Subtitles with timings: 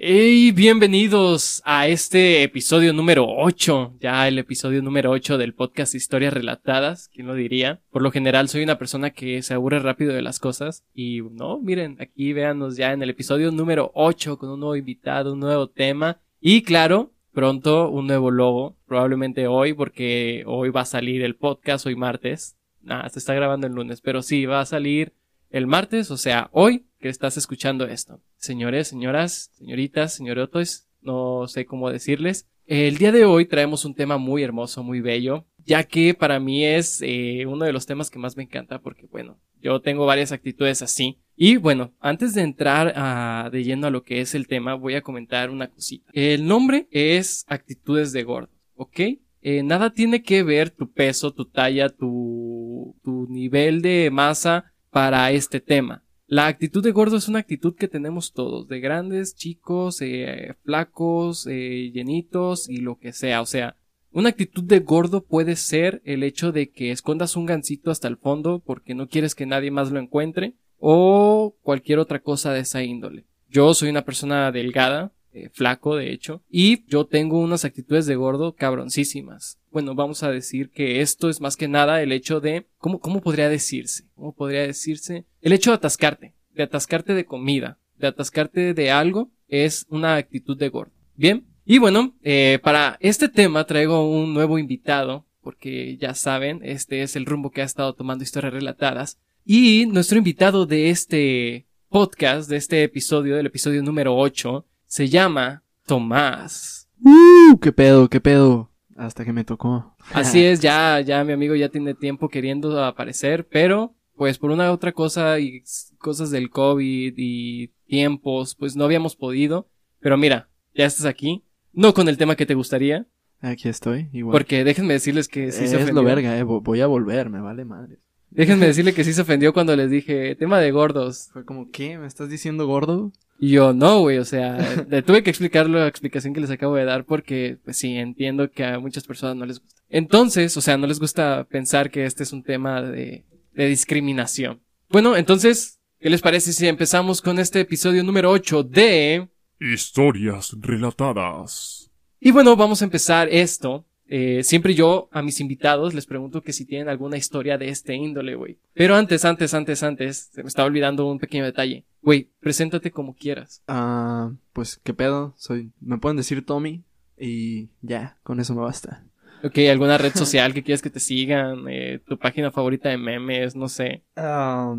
[0.00, 6.32] Y bienvenidos a este episodio número 8, ya el episodio número 8 del podcast Historias
[6.32, 7.80] Relatadas, ¿quién lo diría?
[7.90, 11.58] Por lo general soy una persona que se aburre rápido de las cosas y no,
[11.58, 15.68] miren, aquí véanos ya en el episodio número 8 con un nuevo invitado, un nuevo
[15.68, 21.34] tema y claro, pronto un nuevo logo, probablemente hoy porque hoy va a salir el
[21.34, 22.56] podcast, hoy martes,
[22.86, 25.12] ah, se está grabando el lunes, pero sí, va a salir
[25.50, 28.20] el martes, o sea, hoy que estás escuchando esto.
[28.36, 32.48] Señores, señoras, señoritas, señorotos, no sé cómo decirles.
[32.66, 36.64] El día de hoy traemos un tema muy hermoso, muy bello, ya que para mí
[36.64, 40.32] es eh, uno de los temas que más me encanta porque, bueno, yo tengo varias
[40.32, 41.18] actitudes así.
[41.34, 44.96] Y bueno, antes de entrar a, de lleno a lo que es el tema, voy
[44.96, 46.10] a comentar una cosita.
[46.12, 49.00] El nombre es actitudes de gordo, ¿ok?
[49.40, 52.94] Eh, nada tiene que ver tu peso, tu talla, tu
[53.30, 56.02] nivel de masa para este tema.
[56.30, 61.46] La actitud de gordo es una actitud que tenemos todos, de grandes, chicos, eh, flacos,
[61.46, 63.40] eh, llenitos y lo que sea.
[63.40, 63.76] O sea,
[64.12, 68.18] una actitud de gordo puede ser el hecho de que escondas un gancito hasta el
[68.18, 72.82] fondo porque no quieres que nadie más lo encuentre o cualquier otra cosa de esa
[72.82, 73.24] índole.
[73.48, 78.16] Yo soy una persona delgada, eh, flaco de hecho, y yo tengo unas actitudes de
[78.16, 79.58] gordo cabroncísimas.
[79.70, 83.20] Bueno, vamos a decir que esto es más que nada el hecho de, ¿cómo, cómo
[83.20, 84.04] podría decirse?
[84.14, 85.26] ¿Cómo podría decirse?
[85.40, 90.56] El hecho de atascarte, de atascarte de comida, de atascarte de algo, es una actitud
[90.56, 90.92] de gordo.
[91.14, 97.02] Bien, y bueno, eh, para este tema traigo un nuevo invitado, porque ya saben, este
[97.02, 99.18] es el rumbo que ha estado tomando historias relatadas.
[99.44, 105.62] Y nuestro invitado de este podcast, de este episodio, del episodio número 8, se llama
[105.86, 106.88] Tomás.
[107.04, 107.58] ¡Uh!
[107.60, 108.08] ¿Qué pedo?
[108.08, 108.72] ¿Qué pedo?
[108.96, 109.94] Hasta que me tocó.
[110.12, 114.70] Así es, ya, ya mi amigo ya tiene tiempo queriendo aparecer, pero pues por una
[114.70, 115.62] u otra cosa y
[115.98, 119.68] cosas del COVID y tiempos, pues no habíamos podido.
[120.00, 121.44] Pero mira, ya estás aquí.
[121.72, 123.06] No con el tema que te gustaría.
[123.40, 124.32] Aquí estoy, igual.
[124.32, 125.88] Porque déjenme decirles que sí se ofendió.
[125.88, 126.42] Es lo verga, eh.
[126.42, 127.98] Voy a volver, me vale madre.
[128.30, 131.28] Déjenme decirle que sí se ofendió cuando les dije, tema de gordos.
[131.32, 131.98] Fue como, ¿qué?
[131.98, 133.12] ¿Me estás diciendo gordo?
[133.38, 136.74] Y yo, no, güey, o sea, le tuve que explicar la explicación que les acabo
[136.74, 139.82] de dar porque, pues sí, entiendo que a muchas personas no les gusta.
[139.88, 144.60] Entonces, o sea, no les gusta pensar que este es un tema de, de discriminación.
[144.88, 149.28] Bueno, entonces, ¿qué les parece si empezamos con este episodio número 8 de...
[149.60, 151.90] Historias relatadas.
[152.20, 156.54] Y bueno, vamos a empezar esto eh, siempre yo a mis invitados les pregunto que
[156.54, 158.58] si tienen alguna historia de este índole, güey.
[158.72, 161.84] Pero antes, antes, antes, antes, se me estaba olvidando un pequeño detalle.
[162.00, 163.62] Güey, preséntate como quieras.
[163.68, 165.34] Ah, pues, ¿qué pedo?
[165.36, 166.84] Soy, me pueden decir Tommy
[167.18, 169.04] y ya, con eso me basta.
[169.44, 171.66] Ok, ¿alguna red social que quieras que te sigan?
[171.68, 173.54] Eh, ¿Tu página favorita de memes?
[173.54, 174.04] No sé.
[174.16, 174.74] Ah,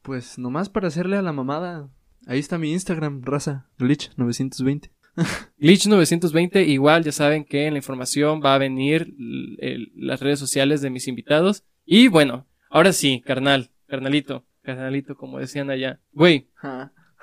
[0.00, 1.90] pues, nomás para hacerle a la mamada.
[2.26, 4.90] Ahí está mi Instagram, raza, glitch920.
[5.58, 9.14] Glitch 920, igual ya saben que en la información va a venir
[9.94, 11.64] las redes sociales de mis invitados.
[11.84, 16.00] Y bueno, ahora sí, carnal, carnalito, carnalito, como decían allá.
[16.12, 16.48] Güey,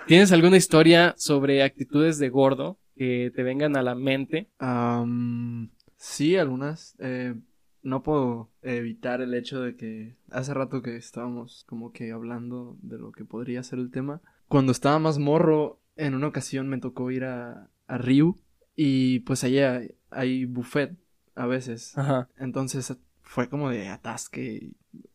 [0.08, 4.50] ¿tienes alguna historia sobre actitudes de gordo que te vengan a la mente?
[5.98, 6.96] sí, algunas.
[7.00, 7.36] Eh,
[7.82, 12.98] no puedo evitar el hecho de que hace rato que estábamos como que hablando de
[12.98, 14.22] lo que podría ser el tema.
[14.48, 18.38] Cuando estaba más morro, en una ocasión me tocó ir a, a Ryu
[18.76, 20.96] y pues allá hay buffet
[21.36, 21.98] a veces.
[21.98, 22.30] Ajá.
[22.38, 24.72] Entonces fue como de atasque,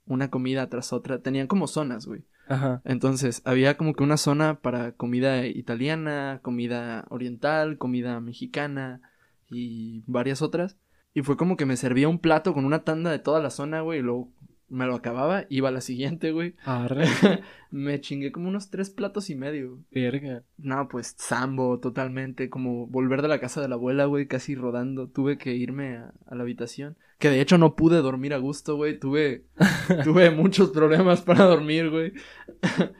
[0.07, 1.21] una comida tras otra.
[1.21, 2.25] Tenían como zonas, güey.
[2.49, 2.83] Ajá.
[2.85, 9.01] Entonces había como que una zona para comida italiana, comida oriental, comida mexicana
[9.49, 10.77] y varias otras.
[11.15, 13.81] Y fue como que me servía un plato con una tanda de toda la zona,
[13.83, 14.33] güey, y luego
[14.69, 16.54] me lo acababa, iba a la siguiente, güey.
[17.70, 19.78] me chingué como unos tres platos y medio.
[19.91, 20.42] Verga.
[20.56, 25.08] No, pues sambo totalmente, como volver de la casa de la abuela, güey, casi rodando.
[25.08, 26.97] Tuve que irme a, la habitación.
[27.19, 28.98] Que de hecho no pude dormir a gusto, güey.
[28.98, 29.44] Tuve,
[30.04, 32.12] tuve muchos problemas para dormir, güey.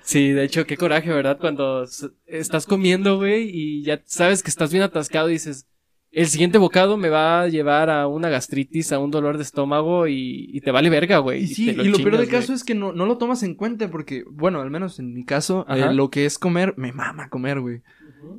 [0.03, 1.39] sí, de hecho, qué coraje, ¿verdad?
[1.41, 1.85] Cuando
[2.27, 5.69] estás comiendo, güey, y ya sabes que estás bien atascado y dices,
[6.15, 10.07] el siguiente bocado me va a llevar a una gastritis, a un dolor de estómago
[10.07, 11.43] y, te vale verga, güey.
[11.43, 13.91] Y sí, y lo, peor del caso es que no, no, lo tomas en cuenta
[13.91, 17.61] porque, bueno, al menos en mi caso, eh, lo que es comer, me mama comer,
[17.61, 17.83] güey.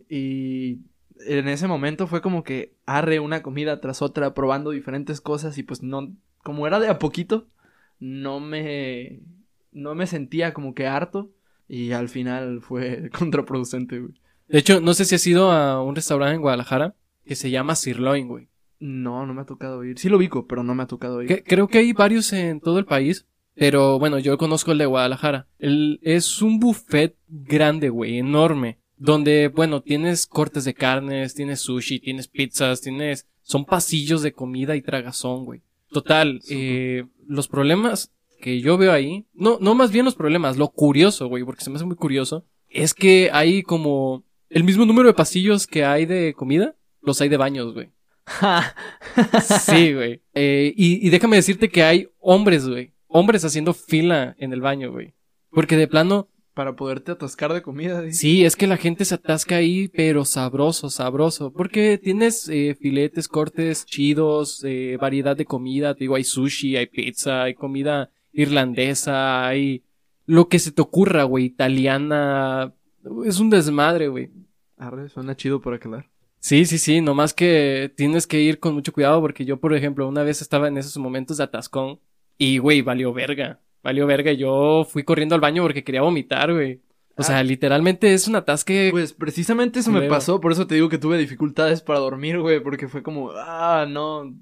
[0.09, 0.79] Y
[1.27, 5.63] en ese momento fue como que arre una comida tras otra, probando diferentes cosas y
[5.63, 6.13] pues no,
[6.43, 7.47] como era de a poquito,
[7.99, 9.19] no me,
[9.73, 11.29] no me sentía como que harto
[11.67, 14.13] y al final fue contraproducente, güey.
[14.47, 16.95] De hecho, no sé si has ido a un restaurante en Guadalajara
[17.25, 18.47] que se llama Sirloin, güey.
[18.79, 19.97] No, no me ha tocado ir.
[19.97, 21.43] Sí lo ubico, pero no me ha tocado ir.
[21.43, 23.25] creo que hay varios en todo el país.
[23.55, 25.47] Pero bueno, yo conozco el de Guadalajara.
[25.59, 28.79] El, es un buffet grande, güey, enorme.
[28.97, 33.27] donde, bueno, tienes cortes de carnes, tienes sushi, tienes pizzas, tienes...
[33.41, 35.61] Son pasillos de comida y tragazón, güey.
[35.91, 38.11] Total, eh, los problemas
[38.41, 41.69] que yo veo ahí, no, no más bien los problemas, lo curioso, güey, porque se
[41.69, 46.05] me hace muy curioso, es que hay como el mismo número de pasillos que hay
[46.05, 46.75] de comida,
[47.05, 47.91] los hay de baños, güey.
[49.43, 50.21] sí, güey.
[50.33, 52.93] Eh, y, y déjame decirte que hay hombres, güey.
[53.07, 55.13] Hombres haciendo fila en el baño, güey.
[55.51, 58.01] Porque de plano, para poderte atascar de comida.
[58.11, 61.51] Sí, es que la gente se atasca ahí, pero sabroso, sabroso.
[61.51, 65.93] Porque tienes eh, filetes, cortes chidos, eh, variedad de comida.
[65.93, 69.83] Te digo, hay sushi, hay pizza, hay comida irlandesa, hay
[70.25, 72.73] lo que se te ocurra, güey, italiana.
[73.25, 74.31] Es un desmadre, güey.
[74.77, 76.05] Arre, suena chido por aquel
[76.45, 80.07] Sí, sí, sí, nomás que tienes que ir con mucho cuidado porque yo, por ejemplo,
[80.07, 81.99] una vez estaba en esos momentos de atascón
[82.37, 84.33] y, güey, valió verga valió verga.
[84.33, 86.81] Yo fui corriendo al baño porque quería vomitar, güey.
[87.17, 87.43] O sea, ah.
[87.43, 88.89] literalmente es un atasque.
[88.91, 92.59] Pues precisamente eso me pasó, por eso te digo que tuve dificultades para dormir, güey,
[92.59, 94.35] porque fue como, ah, no,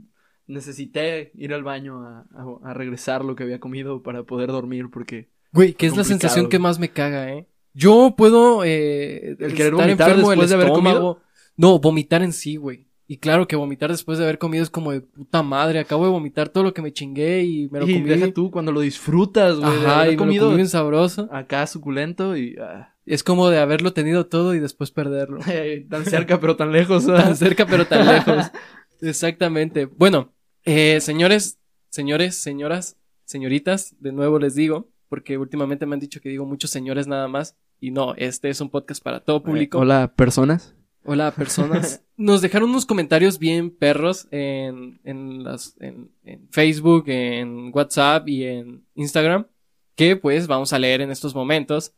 [0.48, 5.30] necesité ir al baño a, regresar lo que había comido para poder dormir, porque.
[5.52, 7.46] Güey, ¿qué es la sensación que más me caga, eh?
[7.76, 11.22] Yo puedo, eh, el querer vomitar después de haber comido.
[11.56, 12.88] No, vomitar en sí, güey.
[13.06, 15.80] Y claro que vomitar después de haber comido es como de puta madre.
[15.80, 18.72] Acabo de vomitar todo lo que me chingué y me lo y deja tú cuando
[18.72, 19.86] lo disfrutas, güey.
[19.86, 21.30] Ajá, y comido me bien sabroso.
[21.32, 22.56] Acá suculento y...
[22.58, 22.90] Ah.
[23.06, 25.40] Es como de haberlo tenido todo y después perderlo.
[25.90, 27.06] tan cerca pero tan lejos.
[27.08, 28.52] tan cerca pero tan lejos.
[29.02, 29.86] Exactamente.
[29.86, 30.34] Bueno,
[30.64, 31.60] eh, señores,
[31.90, 36.70] señores, señoras, señoritas, de nuevo les digo, porque últimamente me han dicho que digo muchos
[36.70, 37.58] señores nada más.
[37.82, 39.78] Y no, este es un podcast para todo público.
[39.80, 40.74] hola, personas.
[41.06, 42.02] Hola, personas.
[42.18, 48.46] Nos dejaron unos comentarios bien perros en, en, las, en, en, Facebook, en WhatsApp y
[48.46, 49.48] en Instagram,
[49.96, 51.94] que pues vamos a leer en estos momentos.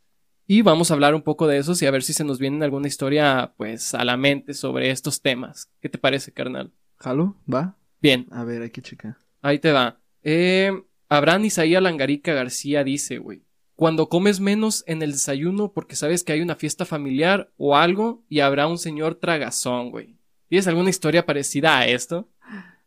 [0.48, 2.64] Y vamos a hablar un poco de esos y a ver si se nos viene
[2.64, 5.72] alguna historia, pues, a la mente sobre estos temas.
[5.82, 6.72] ¿Qué te parece, carnal?
[6.98, 7.36] ¿Jalo?
[7.52, 7.76] ¿Va?
[8.00, 8.28] Bien.
[8.32, 9.18] A ver, hay que checar.
[9.42, 10.00] Ahí te va.
[10.22, 10.72] Eh,
[11.10, 13.45] Abraham Isaías Langarica García dice, güey
[13.76, 18.24] cuando comes menos en el desayuno porque sabes que hay una fiesta familiar o algo
[18.30, 20.18] y habrá un señor tragazón, güey.
[20.48, 22.30] ¿Tienes alguna historia parecida a esto?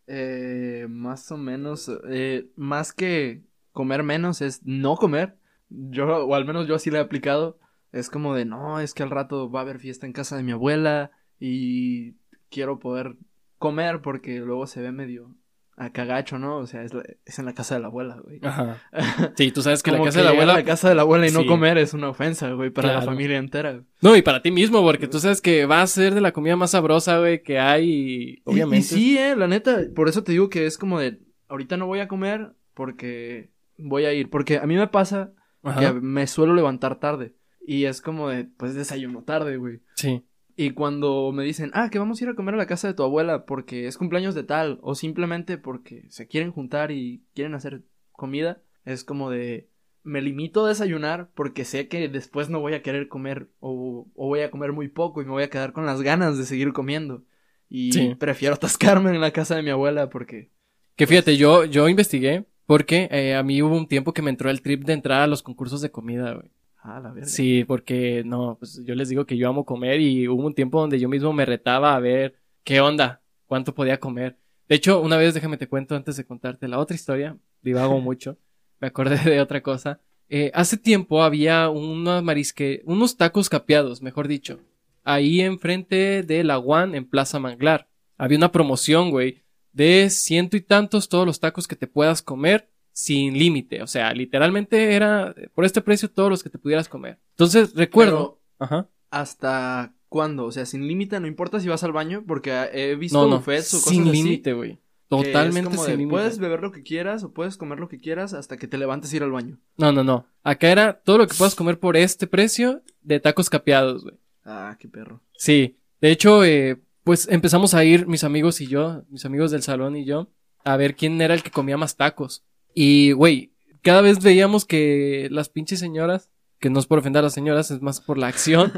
[0.07, 3.43] Eh, más o menos, eh, más que
[3.73, 5.37] comer menos es no comer.
[5.69, 7.59] Yo, o al menos yo así le he aplicado.
[7.93, 10.43] Es como de, no, es que al rato va a haber fiesta en casa de
[10.43, 12.13] mi abuela y
[12.51, 13.17] quiero poder
[13.59, 15.35] comer porque luego se ve medio
[15.79, 16.59] a cagacho, ¿no?
[16.59, 16.93] O sea, es,
[17.25, 18.41] es, en la casa de la abuela, güey.
[18.43, 18.79] Ajá.
[19.37, 20.55] Sí, tú sabes que la casa de la abuela.
[20.55, 23.39] La casa de la abuela y no comer es una ofensa, güey, para la familia
[23.39, 23.83] entera.
[24.01, 26.57] No, y para ti mismo, porque tú sabes que va a ser de la comida
[26.57, 28.79] más sabrosa, güey, que hay, obviamente.
[28.79, 31.87] Y, sí, eh, la neta, por eso te digo que es como de, ahorita no
[31.87, 34.31] voy a comer porque voy a ir.
[34.31, 35.33] Porque a mí me pasa
[35.79, 37.35] que me suelo levantar tarde.
[37.61, 39.81] Y es como de, pues desayuno tarde, güey.
[39.95, 40.25] Sí.
[40.61, 42.95] Y cuando me dicen, ah, que vamos a ir a comer a la casa de
[42.95, 47.55] tu abuela porque es cumpleaños de tal, o simplemente porque se quieren juntar y quieren
[47.55, 49.69] hacer comida, es como de,
[50.03, 54.41] me limito a desayunar porque sé que después no voy a querer comer o, voy
[54.41, 57.23] a comer muy poco y me voy a quedar con las ganas de seguir comiendo.
[57.69, 60.51] Y prefiero atascarme en la casa de mi abuela porque...
[60.97, 64.51] Que fíjate, yo, yo investigué porque eh, a mí hubo un tiempo que me entró
[64.51, 66.51] el trip de entrar a los concursos de comida, güey.
[66.81, 67.29] Ah, la verdad.
[67.29, 70.81] Sí, porque no, pues yo les digo que yo amo comer y hubo un tiempo
[70.81, 74.39] donde yo mismo me retaba a ver qué onda, cuánto podía comer.
[74.69, 78.39] De hecho, una vez déjame te cuento antes de contarte la otra historia, divago mucho,
[78.81, 80.01] me acordé de otra cosa.
[80.29, 84.61] Eh, hace tiempo había una marisque, unos tacos capeados, mejor dicho,
[85.03, 87.89] ahí enfrente de la One en Plaza Manglar.
[88.19, 89.43] Había una promoción, güey,
[89.73, 92.69] de ciento y tantos todos los tacos que te puedas comer
[92.99, 93.81] sin límite.
[93.81, 97.21] O sea, literalmente era por este precio todos los que te pudieras comer.
[97.31, 98.41] Entonces, recuerdo.
[98.59, 98.89] ajá.
[99.11, 100.47] ¿Hasta cuándo?
[100.47, 103.37] O sea, sin límite, no importa si vas al baño, porque he visto no, no,
[103.37, 104.81] buffets o cosas sin límite, güey.
[105.07, 106.11] Totalmente sin límite.
[106.11, 109.13] Puedes beber lo que quieras o puedes comer lo que quieras hasta que te levantes
[109.13, 109.59] y ir al baño.
[109.77, 110.27] No, no, no.
[110.43, 114.17] Acá era todo lo que puedas comer por este precio de tacos capeados, güey.
[114.45, 115.23] Ah, qué perro.
[115.37, 115.79] Sí.
[116.01, 119.95] De hecho, eh, pues empezamos a ir mis amigos y yo, mis amigos del salón
[119.95, 120.31] y yo,
[120.65, 122.45] a ver quién era el que comía más tacos.
[122.75, 127.25] Y, güey, cada vez veíamos que las pinches señoras, que no es por ofender a
[127.25, 128.73] las señoras, es más por la acción,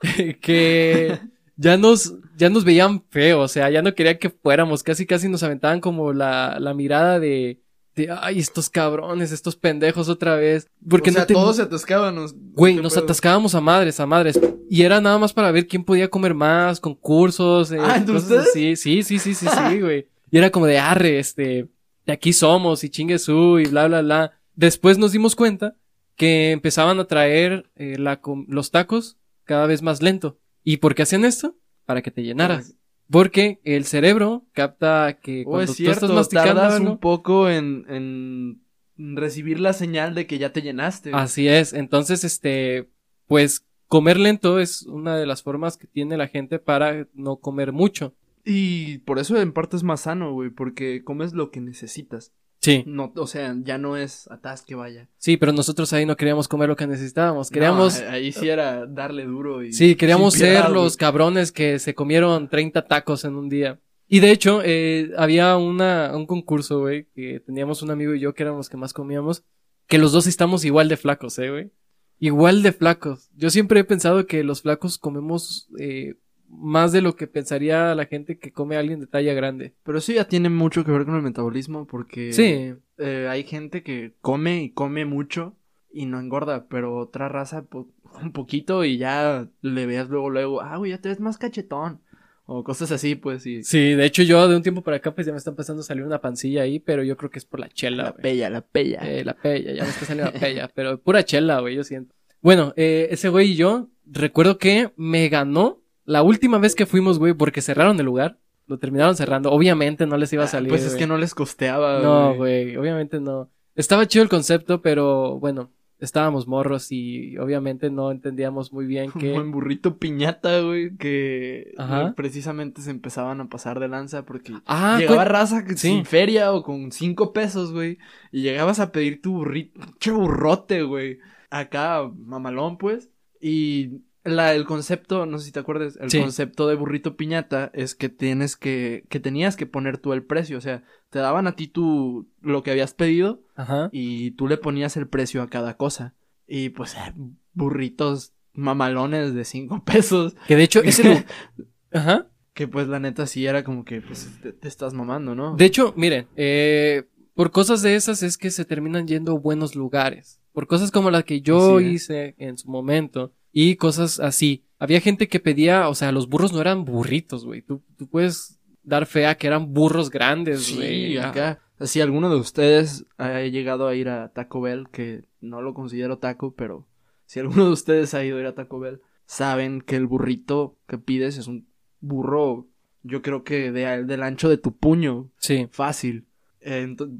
[0.40, 1.18] que
[1.56, 5.28] ya nos, ya nos veían feo, o sea, ya no querían que fuéramos, casi casi
[5.28, 7.60] nos aventaban como la, la mirada de,
[7.96, 10.68] de, ay, estos cabrones, estos pendejos otra vez.
[10.88, 12.34] Porque o sea, todos se atascábamos.
[12.52, 14.38] Güey, nos atascábamos a madres, a madres.
[14.68, 18.76] Y era nada más para ver quién podía comer más, concursos, eh, ah, cosas así.
[18.76, 20.08] Sí, sí, sí, sí, sí, güey.
[20.30, 21.68] Y era como de arre, este,
[22.06, 24.32] de aquí somos y chingue su y bla, bla, bla.
[24.54, 25.76] Después nos dimos cuenta
[26.14, 30.38] que empezaban a traer eh, la, los tacos cada vez más lento.
[30.64, 31.56] ¿Y por qué hacían esto?
[31.84, 32.74] Para que te llenaras.
[33.10, 39.60] Porque el cerebro capta que oh, cuando tú estás masticando un poco en, en recibir
[39.60, 41.10] la señal de que ya te llenaste.
[41.12, 41.72] Así es.
[41.72, 42.88] Entonces, este,
[43.26, 47.72] pues comer lento es una de las formas que tiene la gente para no comer
[47.72, 48.14] mucho.
[48.48, 52.32] Y por eso en parte es más sano, güey, porque comes lo que necesitas.
[52.60, 52.84] Sí.
[52.86, 55.08] No, o sea, ya no es atasque, vaya.
[55.18, 57.50] Sí, pero nosotros ahí no queríamos comer lo que necesitábamos.
[57.50, 58.00] Queríamos.
[58.02, 59.72] ahí sí era darle duro y.
[59.72, 63.80] Sí, queríamos ser los cabrones que se comieron 30 tacos en un día.
[64.08, 68.34] Y de hecho, eh, había una, un concurso, güey, que teníamos un amigo y yo
[68.34, 69.42] que éramos los que más comíamos,
[69.88, 71.72] que los dos estamos igual de flacos, eh, güey.
[72.20, 73.28] Igual de flacos.
[73.34, 76.14] Yo siempre he pensado que los flacos comemos eh,
[76.56, 79.74] más de lo que pensaría la gente que come a alguien de talla grande.
[79.82, 82.74] Pero eso ya tiene mucho que ver con el metabolismo porque sí.
[82.98, 85.54] Eh, hay gente que come y come mucho
[85.92, 87.66] y no engorda, pero otra raza
[88.22, 92.00] un poquito y ya le veas luego luego, ah, güey, ya te ves más cachetón.
[92.48, 93.64] O cosas así, pues sí.
[93.64, 95.84] Sí, de hecho yo de un tiempo para acá pues ya me está empezando a
[95.84, 98.04] salir una pancilla ahí, pero yo creo que es por la chela.
[98.04, 99.00] La pella, la pella.
[99.02, 102.14] Eh, la pella, ya me está saliendo la pella, pero pura chela, güey, yo siento.
[102.40, 107.18] Bueno, eh, ese güey y yo recuerdo que me ganó la última vez que fuimos,
[107.18, 108.38] güey, porque cerraron el lugar.
[108.68, 109.52] Lo terminaron cerrando.
[109.52, 110.70] Obviamente no les iba a ah, salir.
[110.70, 113.50] pues es que no les costeaba, No, güey, obviamente no.
[113.76, 119.28] Estaba chido el concepto, pero bueno, estábamos morros y obviamente no entendíamos muy bien que...
[119.28, 121.74] Un buen burrito piñata, güey, que
[122.16, 126.92] precisamente se empezaban a pasar de lanza porque ah, llegaba raza sin feria o con
[126.92, 127.98] cinco pesos, güey,
[128.32, 131.18] y llegabas a pedir tu burrito, che burrote, güey,
[131.50, 133.10] acá mamalón, pues,
[133.40, 137.94] y la, el concepto, no sé si te acuerdas, el concepto de burrito piñata es
[137.94, 141.56] que tienes que, que tenías que poner tú el precio, o sea, te daban a
[141.56, 143.88] ti tú lo que habías pedido Ajá.
[143.92, 146.14] y tú le ponías el precio a cada cosa.
[146.46, 147.14] Y pues eh,
[147.52, 150.36] burritos mamalones de cinco pesos.
[150.46, 151.26] Que de hecho ese...
[151.92, 152.28] Ajá.
[152.52, 155.56] Que pues la neta sí era como que pues te, estás mamando, ¿no?
[155.56, 157.04] De hecho, miren, eh,
[157.34, 160.40] por cosas de esas es que se terminan yendo buenos lugares.
[160.52, 164.66] Por cosas como las que yo hice en su momento y cosas así.
[164.78, 167.62] Había gente que pedía, o sea, los burros no eran burritos, güey.
[167.62, 171.12] Tú, tú puedes dar fe a que eran burros grandes, güey.
[171.12, 171.62] Sí, acá.
[171.80, 176.18] Si alguno de ustedes ha llegado a ir a Taco Bell, que no lo considero
[176.18, 176.86] taco, pero
[177.24, 180.76] si alguno de ustedes ha ido a ir a Taco Bell, saben que el burrito
[180.86, 181.66] que pides es un
[182.00, 182.68] burro,
[183.04, 185.30] yo creo que de, del ancho de tu puño.
[185.38, 185.66] Sí.
[185.70, 186.26] Fácil.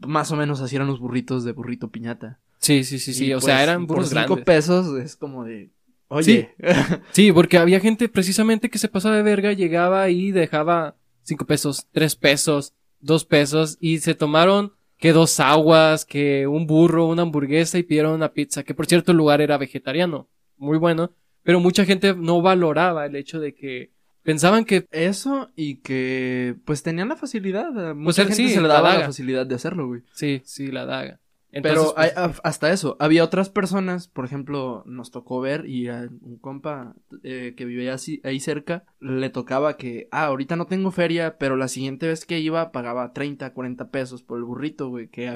[0.07, 2.41] más o menos así eran los burritos de burrito piñata.
[2.59, 3.33] Sí, sí, sí, sí.
[3.33, 5.71] o sea, pues, eran burros por cinco pesos es como de.
[6.09, 6.55] Oye.
[7.13, 7.33] Sí.
[7.33, 12.17] porque había gente precisamente que se pasaba de verga, llegaba y dejaba cinco pesos, tres
[12.17, 17.83] pesos, dos pesos y se tomaron que dos aguas, que un burro, una hamburguesa y
[17.83, 22.15] pidieron una pizza, que por cierto el lugar era vegetariano, muy bueno, pero mucha gente
[22.15, 23.91] no valoraba el hecho de que
[24.23, 28.95] pensaban que eso y que pues tenían la facilidad, mucha pues, gente se le daba
[28.95, 30.03] la, la facilidad de hacerlo, güey.
[30.13, 31.21] Sí, sí, la daga.
[31.63, 36.39] Pero pues, hasta eso, había otras personas, por ejemplo, nos tocó ver y a un
[36.39, 41.39] compa eh, que vivía así, ahí cerca, le tocaba que, ah, ahorita no tengo feria,
[41.39, 45.27] pero la siguiente vez que iba pagaba 30, 40 pesos por el burrito, güey, que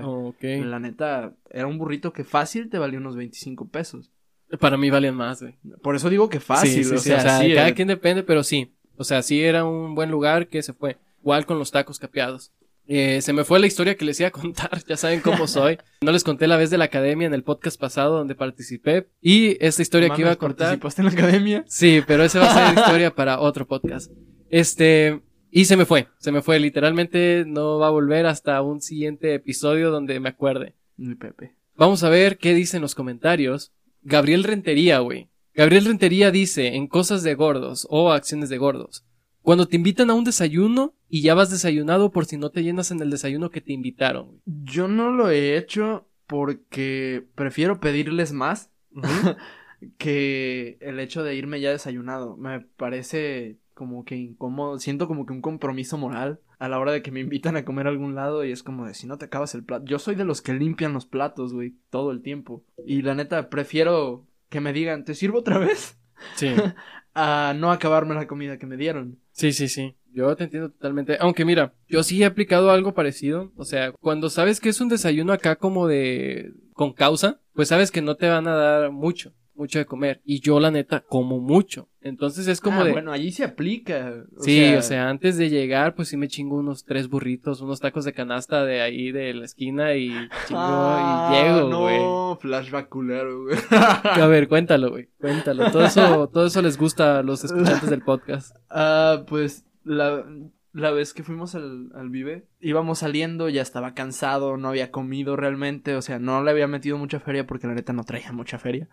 [0.65, 4.11] la neta era un burrito que fácil te valía unos 25 pesos.
[4.59, 5.55] Para mí valían más, güey.
[5.83, 7.23] Por eso digo que fácil, o, sea,
[7.55, 8.75] cada quien depende, pero sí.
[8.97, 10.99] O sea, sí era un buen lugar que se fue.
[11.21, 12.53] Igual con los tacos capeados.
[12.87, 15.79] Eh, se me fue la historia que les iba a contar, ya saben cómo soy.
[16.03, 19.09] No les conté la vez de la academia en el podcast pasado donde participé.
[19.21, 20.79] Y esta historia que iba a contar.
[20.79, 21.65] ¿Participaste en la academia?
[21.69, 24.11] Sí, pero esa va a ser historia para otro podcast.
[24.51, 25.21] Este,
[25.51, 26.59] y se me fue, se me fue.
[26.59, 30.75] Literalmente no va a volver hasta un siguiente episodio donde me acuerde.
[30.97, 31.55] Mi Pepe.
[31.77, 33.73] Vamos a ver qué dicen los comentarios.
[34.03, 35.31] Gabriel Rentería, güey.
[35.55, 39.05] Gabriel Rentería dice en cosas de gordos o acciones de gordos.
[39.43, 42.93] Cuando te invitan a un desayuno y ya vas desayunado por si no te llenas
[42.93, 44.41] en el desayuno que te invitaron.
[44.47, 48.71] Yo no lo he hecho porque prefiero pedirles más
[49.99, 52.37] que el hecho de irme ya desayunado.
[52.37, 57.03] Me parece como que incómodo, siento como que un compromiso moral a la hora de
[57.03, 59.25] que me invitan a comer a algún lado y es como de si no te
[59.25, 59.87] acabas el plato.
[59.87, 62.63] Yo soy de los que limpian los platos, güey, todo el tiempo.
[62.87, 65.99] Y la neta, prefiero que me digan, ¿te sirvo otra vez?
[66.37, 66.55] Sí.
[67.15, 69.19] a no acabarme la comida que me dieron.
[69.33, 69.97] Sí, sí, sí.
[70.13, 71.17] Yo te entiendo totalmente.
[71.21, 73.53] Aunque mira, yo sí he aplicado algo parecido.
[73.57, 76.53] O sea, cuando sabes que es un desayuno acá como de...
[76.75, 79.33] con causa, pues sabes que no te van a dar mucho.
[79.55, 80.21] mucho de comer.
[80.25, 81.89] Y yo, la neta, como mucho.
[82.01, 82.93] Entonces es como Ah, de.
[82.93, 84.25] Bueno, allí se aplica.
[84.37, 87.61] o sí, sea, o sea, antes de llegar, pues sí me chingo unos tres burritos,
[87.61, 90.09] unos tacos de canasta de ahí de la esquina y
[90.49, 92.01] chingo ah, y llego, no, güey.
[92.41, 93.59] flashback culero, güey.
[93.71, 95.09] A ver, cuéntalo, güey.
[95.21, 95.71] Cuéntalo.
[95.71, 98.57] Todo eso, todo eso les gusta a los escuchantes del podcast.
[98.71, 100.25] Ah, pues la,
[100.73, 105.37] la vez que fuimos al, al Vive, íbamos saliendo, ya estaba cansado, no había comido
[105.37, 108.59] realmente, o sea, no le había metido mucha feria porque la neta no traía mucha
[108.59, 108.89] feria.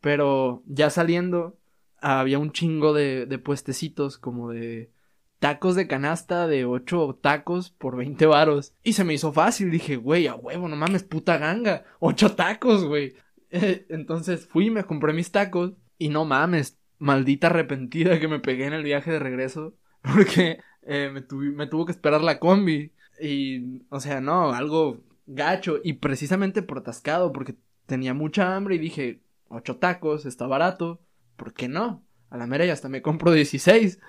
[0.00, 1.58] Pero ya saliendo,
[2.00, 4.90] había un chingo de, de puestecitos como de
[5.38, 8.74] tacos de canasta de 8 tacos por 20 varos.
[8.82, 12.84] Y se me hizo fácil, dije, güey, a huevo, no mames, puta ganga, 8 tacos,
[12.84, 13.14] güey.
[13.50, 18.72] Entonces fui, me compré mis tacos y no mames, maldita arrepentida que me pegué en
[18.74, 19.74] el viaje de regreso
[20.14, 25.02] porque eh, me, tuvi- me tuvo que esperar la combi y, o sea, no, algo
[25.26, 27.54] gacho y precisamente por atascado porque
[27.86, 31.00] tenía mucha hambre y dije, 8 tacos, está barato,
[31.36, 32.04] ¿por qué no?
[32.30, 34.00] A la mera y hasta me compro 16.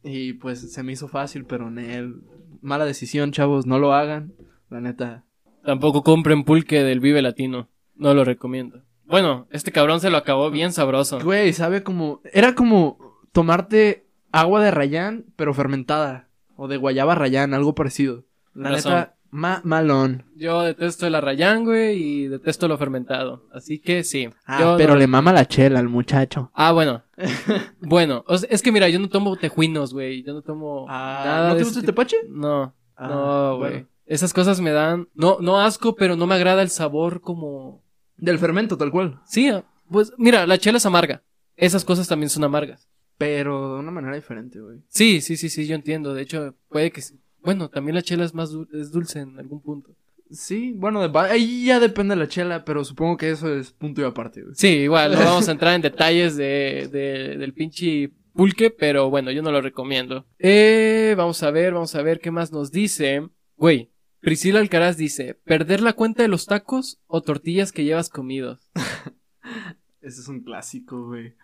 [0.05, 2.23] Y pues se me hizo fácil, pero Nel,
[2.61, 4.33] mala decisión, chavos, no lo hagan.
[4.69, 5.25] La neta.
[5.65, 7.69] Tampoco compren pulque del Vive Latino.
[7.95, 8.83] No lo recomiendo.
[9.05, 11.21] Bueno, este cabrón se lo acabó bien sabroso.
[11.21, 12.21] Güey, sabe como.
[12.33, 16.29] Era como tomarte agua de rayán, pero fermentada.
[16.57, 18.25] O de guayaba rayán, algo parecido.
[18.55, 18.93] La Razón.
[18.93, 20.25] neta, ma malón.
[20.37, 23.47] Yo detesto el arrayán, güey, y detesto lo fermentado.
[23.53, 24.29] Así que sí.
[24.47, 26.51] Ah, Yo pero no- le mama la chela al muchacho.
[26.55, 27.03] Ah, bueno.
[27.81, 30.23] bueno, o sea, es que mira, yo no tomo tejuinos, güey.
[30.23, 32.17] Yo no tomo nada Ah, ¿No te gusta el tepache?
[32.29, 33.71] No, Ah, no, güey.
[33.73, 33.87] bueno.
[34.05, 37.83] Esas cosas me dan, no, no asco, pero no me agrada el sabor como...
[38.19, 39.21] Del fermento, tal cual.
[39.25, 41.23] Sí, ah, pues mira, la chela es amarga.
[41.57, 42.89] Esas cosas también son amargas.
[43.27, 44.79] Pero de una manera diferente, güey.
[44.89, 46.13] Sí, sí, sí, sí, yo entiendo.
[46.15, 47.03] De hecho, puede que...
[47.41, 49.95] Bueno, también la chela es más es dulce en algún punto.
[50.31, 54.01] Sí, bueno, de- ahí ya depende de la chela, pero supongo que eso es punto
[54.01, 54.55] y aparte, güey.
[54.57, 59.31] Sí, igual, no vamos a entrar en detalles de, de- del pinche pulque, pero bueno,
[59.31, 60.25] yo no lo recomiendo.
[60.39, 63.29] Eh, vamos a ver, vamos a ver qué más nos dice.
[63.57, 68.71] Güey, Priscila Alcaraz dice, ¿perder la cuenta de los tacos o tortillas que llevas comidos?
[70.01, 71.35] Ese es un clásico, güey.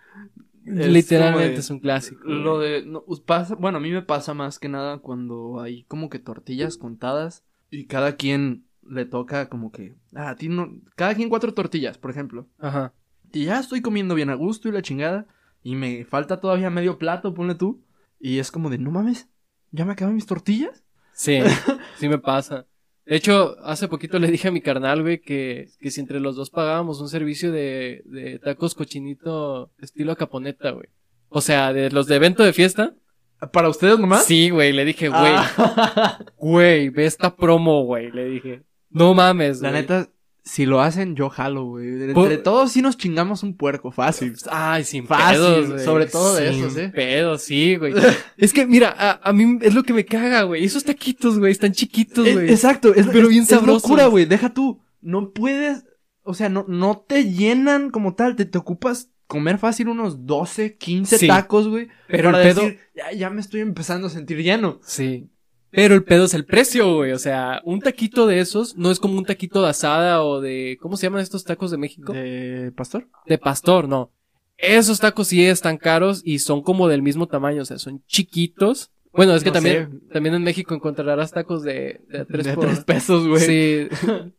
[0.64, 2.22] Literalmente es un clásico.
[2.24, 2.42] güey.
[2.42, 2.84] Lo de.
[2.84, 6.76] no, pasa, bueno, a mí me pasa más que nada cuando hay como que tortillas
[6.76, 9.96] contadas y cada quien le toca como que.
[10.14, 10.74] Ah, a ti no.
[10.96, 12.48] Cada quien cuatro tortillas, por ejemplo.
[12.58, 12.92] Ajá.
[13.32, 15.26] Y ya estoy comiendo bien a gusto y la chingada.
[15.62, 17.82] Y me falta todavía medio plato, ponle tú.
[18.20, 19.28] Y es como de, no mames,
[19.70, 20.84] ¿ya me acaban mis tortillas?
[21.12, 21.40] Sí,
[21.98, 22.66] sí me pasa.
[23.08, 26.36] De hecho, hace poquito le dije a mi carnal, güey, que, que si entre los
[26.36, 30.88] dos pagábamos un servicio de, de tacos cochinito estilo caponeta, güey.
[31.30, 32.94] O sea, de los de evento de fiesta.
[33.52, 34.24] ¿Para ustedes nomás?
[34.26, 36.18] Sí, güey, le dije, güey, Ah.
[36.36, 38.62] güey, ve esta promo, güey, le dije.
[38.90, 39.82] No mames, La güey.
[39.82, 40.08] neta,
[40.48, 41.88] si lo hacen, yo jalo, güey.
[41.88, 44.34] Entre Po- todos sí nos chingamos un puerco, fácil.
[44.50, 45.84] Ay, sin Fácil, pedos, güey.
[45.84, 46.88] sobre todo de Sin esos, ¿eh?
[46.94, 47.92] pedos, sí, güey.
[48.36, 50.64] es que, mira, a, a mí es lo que me caga, güey.
[50.64, 52.50] Esos taquitos, güey, están chiquitos, Eh, güey.
[52.50, 53.82] Exacto, es, Pero es- bien es sabrosos.
[53.82, 54.24] locura, güey.
[54.24, 54.80] Deja tú.
[55.00, 55.84] No puedes,
[56.22, 58.34] o sea, no, no te llenan como tal.
[58.34, 61.26] Te, te ocupas comer fácil unos 12, 15 Sí.
[61.26, 61.88] tacos, güey.
[62.08, 64.80] Pero para el pedo- decir, ya, ya me estoy empezando a sentir lleno.
[64.82, 65.28] Sí.
[65.70, 67.12] Pero el pedo es el precio, güey.
[67.12, 70.78] O sea, un taquito de esos no es como un taquito de asada o de.
[70.80, 72.12] ¿Cómo se llaman estos tacos de México?
[72.12, 73.06] De, ¿De pastor?
[73.42, 74.10] pastor, no.
[74.56, 78.90] Esos tacos sí están caros y son como del mismo tamaño, o sea, son chiquitos.
[79.12, 82.66] Bueno, es que No también, también en México encontrarás tacos de, de tres de por...
[82.66, 83.40] 3 pesos, güey.
[83.40, 83.88] Sí,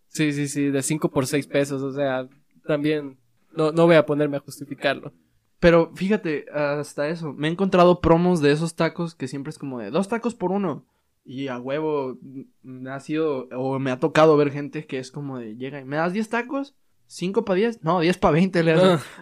[0.07, 2.27] sí, sí, sí, de 5 por 6 pesos, o sea,
[2.67, 3.17] también
[3.55, 5.13] no, no voy a ponerme a justificarlo.
[5.59, 7.33] Pero fíjate, hasta eso.
[7.33, 10.51] Me he encontrado promos de esos tacos que siempre es como de dos tacos por
[10.51, 10.85] uno.
[11.29, 12.17] Y a huevo
[12.63, 15.85] me ha sido, o me ha tocado ver gente que es como de llega y
[15.85, 16.73] me das 10 tacos,
[17.05, 19.05] 5 para 10, no, 10 para 20 le das.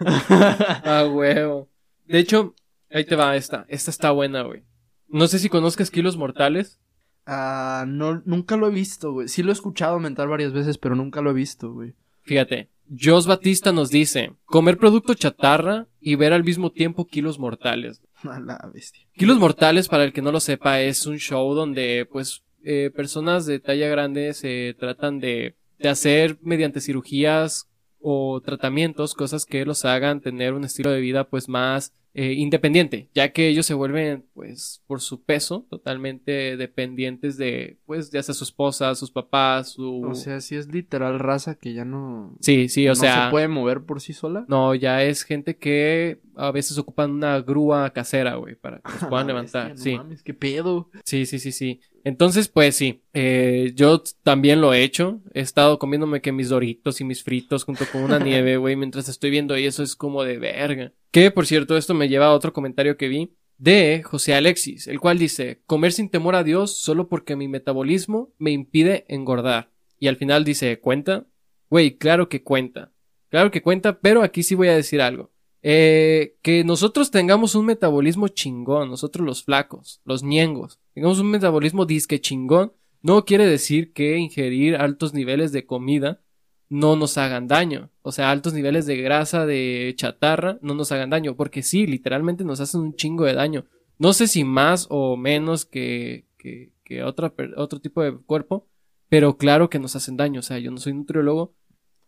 [0.86, 1.68] Ah, huevo.
[2.06, 2.54] De hecho,
[2.90, 3.66] ahí te va esta.
[3.68, 4.62] Esta está buena, güey.
[5.08, 6.80] No sé si conozcas Kilos Mortales.
[7.26, 9.28] Ah, no, nunca lo he visto, güey.
[9.28, 11.92] Sí lo he escuchado mentar varias veces, pero nunca lo he visto, güey.
[12.22, 18.00] Fíjate, Jos Batista nos dice, comer producto chatarra y ver al mismo tiempo Kilos Mortales.
[18.24, 19.06] A bestia.
[19.14, 23.46] Kilos Mortales, para el que no lo sepa, es un show donde, pues, eh, personas
[23.46, 27.68] de talla grande se tratan de, de hacer mediante cirugías
[28.00, 33.08] o tratamientos, cosas que los hagan tener un estilo de vida, pues, más eh, independiente,
[33.14, 38.34] ya que ellos se vuelven, pues, por su peso, totalmente dependientes de, pues, ya sea
[38.34, 40.02] su esposa, sus papás, su...
[40.02, 42.36] O sea, si es literal raza que ya no...
[42.40, 43.26] Sí, sí, o no sea...
[43.26, 44.44] se puede mover por sí sola.
[44.48, 49.04] No, ya es gente que a veces ocupan una grúa casera, güey, para que los
[49.08, 49.68] puedan Ah, levantar.
[49.70, 49.96] bestia, sí.
[49.96, 50.90] no mames, qué pedo.
[51.04, 51.80] Sí, sí, sí, sí.
[52.04, 55.20] Entonces, pues sí, eh, yo también lo he hecho.
[55.34, 59.08] He estado comiéndome que mis doritos y mis fritos junto con una nieve, güey, mientras
[59.08, 60.92] estoy viendo y eso es como de verga.
[61.10, 65.00] Que, por cierto, esto me lleva a otro comentario que vi de José Alexis, el
[65.00, 69.70] cual dice, comer sin temor a Dios solo porque mi metabolismo me impide engordar.
[69.98, 71.26] Y al final dice, ¿cuenta?
[71.70, 72.92] Güey, claro que cuenta.
[73.30, 75.30] Claro que cuenta, pero aquí sí voy a decir algo.
[75.62, 81.84] Eh, que nosotros tengamos un metabolismo chingón, nosotros los flacos, los ñengos, tengamos un metabolismo
[81.84, 86.20] disque chingón, no quiere decir que ingerir altos niveles de comida
[86.68, 87.90] no nos hagan daño.
[88.02, 91.34] O sea, altos niveles de grasa, de chatarra, no nos hagan daño.
[91.36, 93.64] Porque sí, literalmente nos hacen un chingo de daño.
[93.98, 98.66] No sé si más o menos que, que, que otra, otro tipo de cuerpo,
[99.08, 100.40] pero claro que nos hacen daño.
[100.40, 101.54] O sea, yo no soy nutriólogo,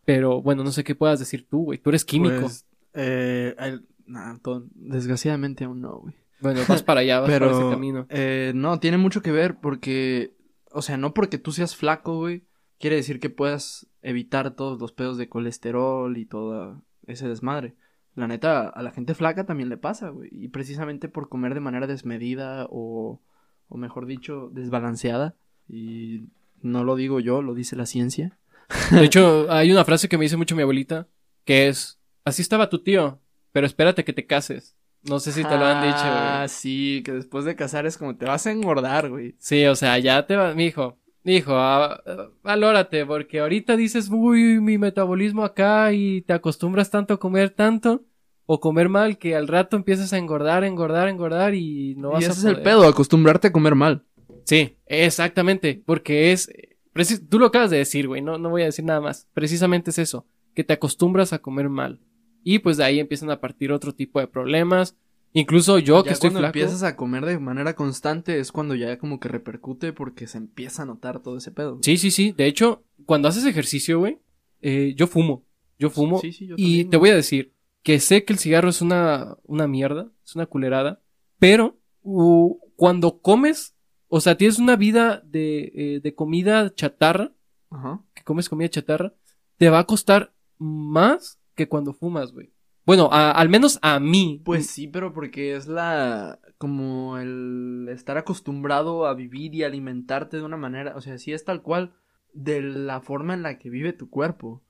[0.04, 1.78] pero bueno, no sé qué puedas decir tú, güey.
[1.78, 2.40] Tú eres químico.
[2.42, 6.14] Pues, eh, el- nah, todo- desgraciadamente aún no, güey.
[6.40, 8.06] Bueno, vas para allá, vas Pero, para ese camino.
[8.08, 10.34] eh, no, tiene mucho que ver porque,
[10.72, 12.44] o sea, no porque tú seas flaco, güey,
[12.80, 17.74] quiere decir que puedas evitar todos los pedos de colesterol y todo ese desmadre.
[18.16, 20.28] La neta, a la gente flaca también le pasa, güey.
[20.32, 23.20] Y precisamente por comer de manera desmedida o,
[23.68, 25.36] o mejor dicho, desbalanceada.
[25.68, 26.24] Y
[26.60, 28.36] no lo digo yo, lo dice la ciencia.
[28.90, 31.06] De hecho, hay una frase que me dice mucho mi abuelita,
[31.44, 33.20] que es, así estaba tu tío,
[33.52, 34.76] pero espérate que te cases.
[35.02, 36.48] No sé si te lo han dicho, Ah, güey.
[36.48, 39.34] sí, que después de casar es como te vas a engordar, güey.
[39.38, 44.08] Sí, o sea, ya te va, mi hijo, hijo, ah, ah, valórate, porque ahorita dices,
[44.10, 48.04] uy, mi metabolismo acá y te acostumbras tanto a comer tanto
[48.46, 52.24] o comer mal que al rato empiezas a engordar, engordar, engordar y no vas y
[52.26, 54.04] a ese es el pedo, acostumbrarte a comer mal.
[54.44, 56.50] Sí, exactamente, porque es,
[57.28, 59.98] tú lo acabas de decir, güey, no, no voy a decir nada más, precisamente es
[59.98, 62.00] eso, que te acostumbras a comer mal.
[62.42, 64.96] Y pues de ahí empiezan a partir otro tipo de problemas.
[65.32, 66.58] Incluso yo que ya estoy cuando flaco.
[66.58, 70.82] empiezas a comer de manera constante es cuando ya como que repercute porque se empieza
[70.82, 71.78] a notar todo ese pedo.
[71.82, 72.32] Sí, sí, sí.
[72.32, 74.18] De hecho, cuando haces ejercicio, güey,
[74.60, 75.44] eh, yo fumo.
[75.78, 76.20] Yo fumo.
[76.20, 79.36] Sí, sí, yo y te voy a decir que sé que el cigarro es una,
[79.44, 81.00] una mierda, es una culerada,
[81.38, 83.74] pero uh, cuando comes,
[84.08, 87.32] o sea, tienes una vida de, eh, de comida chatarra,
[87.70, 88.02] Ajá.
[88.14, 89.14] que comes comida chatarra,
[89.56, 92.52] te va a costar más que cuando fumas, güey.
[92.86, 94.42] Bueno, a- al menos a mí.
[94.44, 100.42] Pues sí, pero porque es la como el estar acostumbrado a vivir y alimentarte de
[100.42, 101.94] una manera, o sea, sí es tal cual
[102.34, 104.62] de la forma en la que vive tu cuerpo.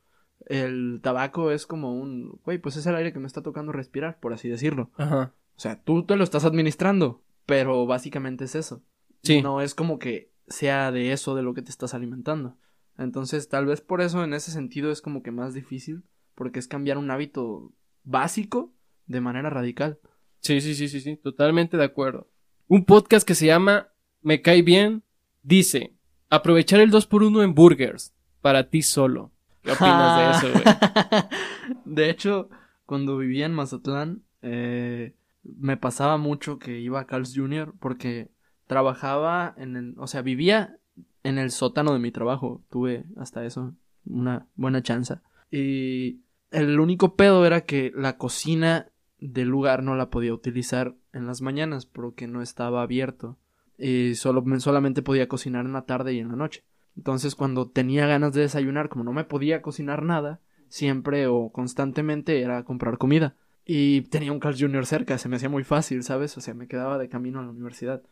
[0.46, 4.18] El tabaco es como un, güey, pues es el aire que me está tocando respirar,
[4.20, 4.90] por así decirlo.
[4.96, 5.34] Ajá.
[5.56, 8.82] O sea, tú te lo estás administrando, pero básicamente es eso.
[9.22, 9.42] Sí.
[9.42, 12.56] No es como que sea de eso de lo que te estás alimentando.
[12.96, 16.68] Entonces, tal vez por eso en ese sentido es como que más difícil, porque es
[16.68, 17.72] cambiar un hábito
[18.04, 18.72] básico
[19.06, 19.98] de manera radical.
[20.40, 22.28] Sí, sí, sí, sí, sí, totalmente de acuerdo.
[22.68, 23.88] Un podcast que se llama
[24.22, 25.02] Me cae bien
[25.42, 25.94] dice,
[26.28, 29.32] aprovechar el 2x1 en burgers para ti solo.
[29.62, 31.74] ¿Qué opinas de eso, güey?
[31.84, 32.48] de hecho,
[32.86, 37.74] cuando vivía en Mazatlán, eh, me pasaba mucho que iba a Carl's Jr.
[37.78, 38.30] porque
[38.66, 40.78] trabajaba en el, o sea, vivía
[41.22, 42.62] en el sótano de mi trabajo.
[42.70, 43.74] Tuve hasta eso
[44.06, 45.22] una buena chanza.
[45.50, 51.26] Y el único pedo era que la cocina del lugar no la podía utilizar en
[51.26, 53.38] las mañanas porque no estaba abierto.
[53.78, 56.64] Y solo, solamente podía cocinar en la tarde y en la noche.
[56.96, 62.42] Entonces, cuando tenía ganas de desayunar, como no me podía cocinar nada, siempre o constantemente
[62.42, 63.36] era comprar comida.
[63.64, 64.84] Y tenía un Carl's Jr.
[64.84, 66.36] cerca, se me hacía muy fácil, ¿sabes?
[66.36, 68.02] O sea, me quedaba de camino a la universidad.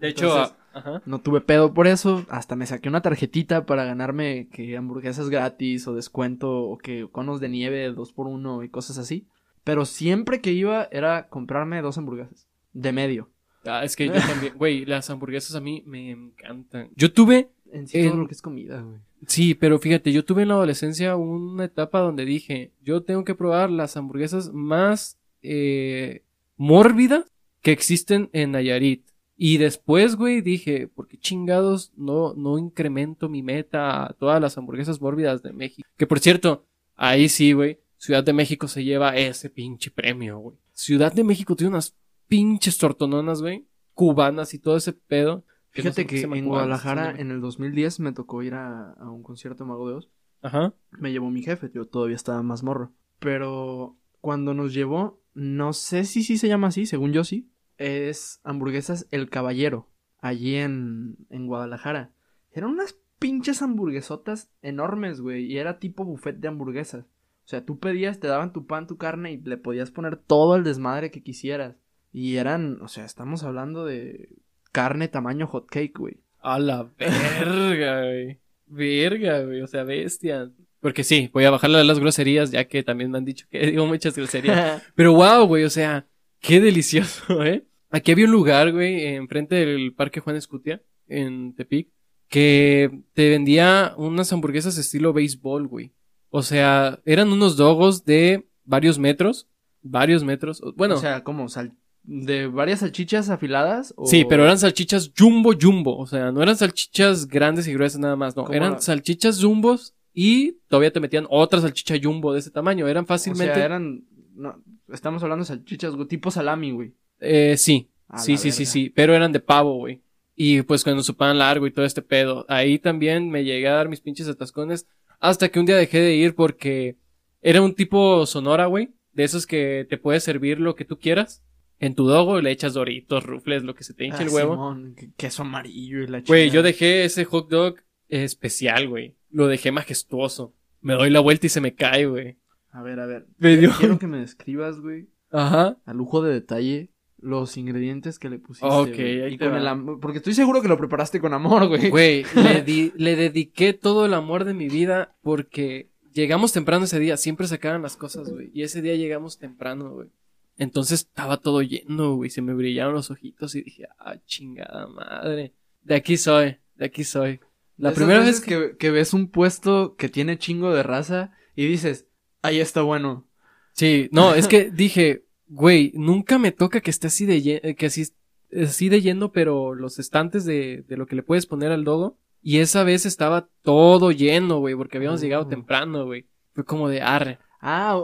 [0.00, 1.02] De hecho, Entonces- a- ajá.
[1.06, 5.86] No tuve pedo por eso, hasta me saqué una tarjetita para ganarme que hamburguesas gratis
[5.88, 9.26] o descuento o que conos de nieve dos por uno y cosas así.
[9.64, 12.48] Pero siempre que iba era comprarme dos hamburguesas.
[12.72, 13.28] De medio.
[13.64, 14.12] Ah, es que yo
[14.52, 16.90] también, güey, las hamburguesas a mí me encantan.
[16.94, 18.98] Yo tuve, En sí todo En- lo que es comida, güey.
[19.26, 23.34] sí, pero fíjate, yo tuve en la adolescencia una etapa donde dije, yo tengo que
[23.34, 26.22] probar las hamburguesas más eh,
[26.56, 27.24] mórbidas
[27.62, 29.04] que existen en Nayarit.
[29.40, 34.58] Y después, güey, dije, ¿por qué chingados no, no incremento mi meta a todas las
[34.58, 35.88] hamburguesas mórbidas de México?
[35.96, 40.56] Que por cierto, ahí sí, güey, Ciudad de México se lleva ese pinche premio, güey.
[40.72, 41.96] Ciudad de México tiene unas
[42.26, 45.44] pinches tortononas, güey, cubanas y todo ese pedo.
[45.70, 49.08] Fíjate no sé que en cubanas, Guadalajara en el 2010 me tocó ir a, a
[49.08, 50.10] un concierto de Mago de Oz.
[50.42, 50.74] Ajá.
[50.90, 52.92] Me llevó mi jefe, yo todavía estaba más morro.
[53.20, 57.48] Pero cuando nos llevó, no sé si sí se llama así, según yo sí.
[57.78, 59.88] Es hamburguesas El Caballero,
[60.20, 62.12] allí en, en Guadalajara.
[62.52, 67.04] Eran unas pinches hamburguesotas enormes, güey, y era tipo buffet de hamburguesas.
[67.04, 70.54] O sea, tú pedías, te daban tu pan, tu carne y le podías poner todo
[70.56, 71.76] el desmadre que quisieras.
[72.12, 74.36] Y eran, o sea, estamos hablando de
[74.70, 76.20] carne tamaño hot cake, güey.
[76.40, 78.38] A la verga, güey.
[78.66, 79.62] Verga, güey.
[79.62, 80.50] O sea, bestia.
[80.80, 83.86] Porque sí, voy a bajarle las groserías, ya que también me han dicho que digo
[83.86, 84.82] muchas groserías.
[84.94, 86.06] Pero wow, güey, o sea,
[86.40, 87.64] qué delicioso, ¿eh?
[87.90, 91.88] Aquí había un lugar, güey, enfrente del Parque Juan Escutia, en Tepic,
[92.28, 95.92] que te vendía unas hamburguesas estilo béisbol, güey.
[96.28, 99.48] O sea, eran unos dogos de varios metros,
[99.80, 100.60] varios metros.
[100.76, 101.74] Bueno, o sea, como sal
[102.08, 103.94] de varias salchichas afiladas.
[104.06, 108.16] Sí, pero eran salchichas jumbo jumbo, o sea, no eran salchichas grandes y gruesas nada
[108.16, 112.88] más, no, eran salchichas jumbos y todavía te metían otra salchicha jumbo de ese tamaño.
[112.88, 113.52] Eran fácilmente.
[113.52, 114.04] O sea, eran.
[114.38, 116.92] No, estamos hablando de salchichas tipo salami, güey.
[117.20, 117.90] Eh, sí.
[118.16, 118.92] sí, sí, sí, sí.
[118.94, 120.00] Pero eran de pavo, güey.
[120.34, 122.46] Y pues cuando su pan largo y todo este pedo.
[122.48, 124.86] Ahí también me llegué a dar mis pinches atascones.
[125.20, 126.96] Hasta que un día dejé de ir porque
[127.42, 128.90] era un tipo sonora, güey.
[129.12, 131.42] De esos que te puede servir lo que tú quieras.
[131.80, 134.52] En tu dogo le echas doritos, rufles, lo que se te hinche el ah, huevo.
[134.54, 137.76] Simón, queso amarillo y la Güey, yo dejé ese hot dog
[138.08, 140.54] especial, güey lo dejé majestuoso.
[140.80, 142.38] Me doy la vuelta y se me cae, güey.
[142.70, 143.26] A ver, a ver.
[143.38, 145.08] Quiero que me describas, güey.
[145.30, 145.76] Ajá.
[145.84, 148.68] A lujo de detalle los ingredientes que le pusiste.
[148.68, 151.90] Ok, ahí y con el Porque estoy seguro que lo preparaste con amor, güey.
[151.90, 157.16] Güey, le, le dediqué todo el amor de mi vida porque llegamos temprano ese día.
[157.16, 158.50] Siempre sacaban las cosas, güey.
[158.54, 160.08] Y ese día llegamos temprano, güey.
[160.56, 162.30] Entonces estaba todo lleno, güey.
[162.30, 165.54] Se me brillaron los ojitos y dije, ah, chingada madre.
[165.82, 167.40] De aquí soy, de aquí soy.
[167.76, 168.76] La primera vez que...
[168.76, 168.90] que...
[168.90, 172.07] ves un puesto que tiene chingo de raza y dices,
[172.42, 173.26] ahí está bueno.
[173.72, 177.86] Sí, no, es que dije, güey, nunca me toca que esté así de lleno, que
[177.86, 178.08] así,
[178.52, 182.18] así de lleno, pero los estantes de, de lo que le puedes poner al dogo.
[182.42, 185.48] Y esa vez estaba todo lleno, güey, porque habíamos llegado oh.
[185.48, 186.26] temprano, güey.
[186.54, 187.38] Fue como de arre.
[187.60, 188.00] Ah,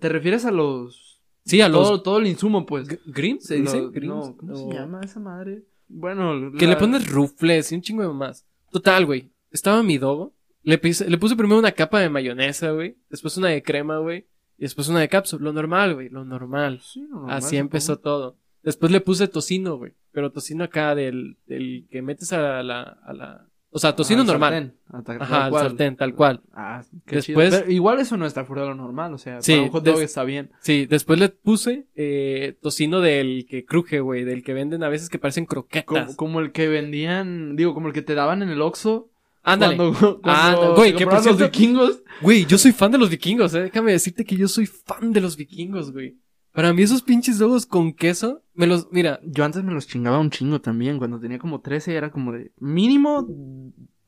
[0.00, 1.22] ¿te refieres a los...
[1.44, 2.02] Sí, a los...
[2.02, 2.88] Todo, el insumo, pues.
[3.06, 3.44] ¿Grims?
[3.44, 3.80] ¿Se dice?
[4.02, 5.64] No, ¿cómo se llama esa madre?
[5.88, 6.52] Bueno...
[6.58, 8.44] Que le pones rufles y un chingo de más.
[8.70, 9.30] Total, güey.
[9.50, 10.34] Estaba mi dogo.
[10.62, 12.96] Le, le puse primero una capa de mayonesa, güey.
[13.08, 14.26] Después una de crema, güey.
[14.58, 15.44] Y después una de cápsula.
[15.44, 16.08] Lo normal, güey.
[16.08, 16.80] Lo normal.
[17.28, 18.36] Así empezó todo.
[18.62, 19.94] Después le puse tocino, güey.
[20.12, 24.74] Pero tocino acá del, del que metes a la, a la, o sea, tocino normal.
[24.90, 26.40] Ajá, al sartén, tal cual.
[26.52, 29.62] Ah, qué después, igual eso no está fuera de lo normal, o sea, sí, para
[29.62, 30.50] un hot dog está bien.
[30.60, 35.08] Sí, después le puse eh, tocino del que cruje, güey, del que venden a veces
[35.08, 36.16] que parecen croquetas.
[36.16, 39.08] Como, el que vendían, digo, como el que te daban en el Oxxo.
[39.52, 39.76] Ándale.
[39.76, 42.02] Cuando, cuando güey, que los vikingos.
[42.20, 43.62] Güey, yo soy fan de los vikingos, eh.
[43.62, 46.18] Déjame decirte que yo soy fan de los vikingos, güey.
[46.52, 49.20] Para mí esos pinches dogos con queso, me los, mira.
[49.24, 52.52] Yo antes me los chingaba un chingo también, cuando tenía como 13 era como de
[52.58, 53.26] mínimo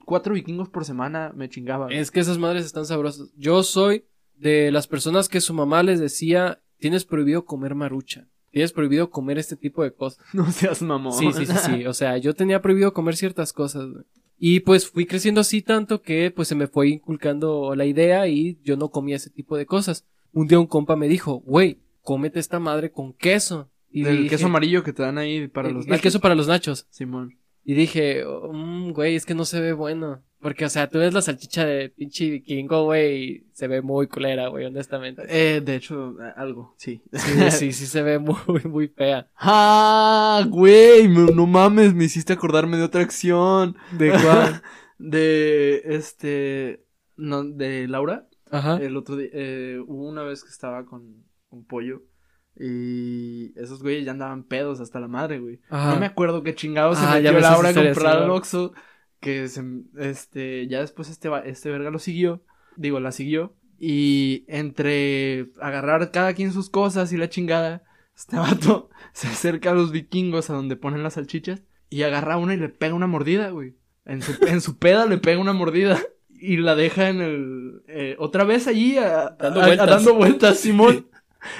[0.04, 1.88] cuatro vikingos por semana me chingaba.
[1.90, 3.30] Es que esas madres están sabrosas.
[3.36, 4.04] Yo soy
[4.36, 8.28] de las personas que su mamá les decía, tienes prohibido comer marucha.
[8.50, 10.22] Tienes prohibido comer este tipo de cosas.
[10.34, 11.12] No seas mamón.
[11.12, 11.86] Sí, sí, sí, sí.
[11.86, 13.88] O sea, yo tenía prohibido comer ciertas cosas,
[14.44, 18.58] Y pues fui creciendo así tanto que pues se me fue inculcando la idea y
[18.64, 20.04] yo no comía ese tipo de cosas.
[20.32, 23.70] Un día un compa me dijo, güey, cómete esta madre con queso.
[23.88, 25.94] Y el queso amarillo que te dan ahí para los nachos.
[25.94, 26.88] El queso para los nachos.
[26.90, 27.38] Simón.
[27.64, 30.22] Y dije, mmm, güey, es que no se ve bueno.
[30.40, 34.08] Porque, o sea, tú ves la salchicha de pinche vikingo, güey, y se ve muy
[34.08, 35.22] culera, güey, honestamente.
[35.28, 37.00] Eh, de hecho, algo, sí.
[37.12, 39.28] Sí, sí, sí se ve muy, muy fea.
[39.36, 41.06] ¡Ah, güey!
[41.08, 43.76] No mames, me hiciste acordarme de otra acción.
[43.92, 44.62] ¿De cuál?
[44.98, 46.84] de, este,
[47.16, 48.28] no, de Laura.
[48.50, 48.78] Ajá.
[48.78, 52.02] El otro día, eh, hubo una vez que estaba con, un pollo.
[52.64, 55.58] Y esos güeyes ya andaban pedos hasta la madre, güey.
[55.68, 58.72] No me acuerdo qué chingados se ah, metió Laura a comprar al Oxxo.
[59.18, 59.64] Que se,
[59.98, 62.44] este, ya después este, este verga lo siguió.
[62.76, 63.56] Digo, la siguió.
[63.80, 67.82] Y entre agarrar cada quien sus cosas y la chingada,
[68.16, 72.54] este vato se acerca a los vikingos a donde ponen las salchichas y agarra una
[72.54, 73.74] y le pega una mordida, güey.
[74.04, 77.82] En su, en su peda le pega una mordida y la deja en el...
[77.88, 79.88] Eh, otra vez allí dando, vueltas.
[79.88, 81.08] dando vueltas, Simón.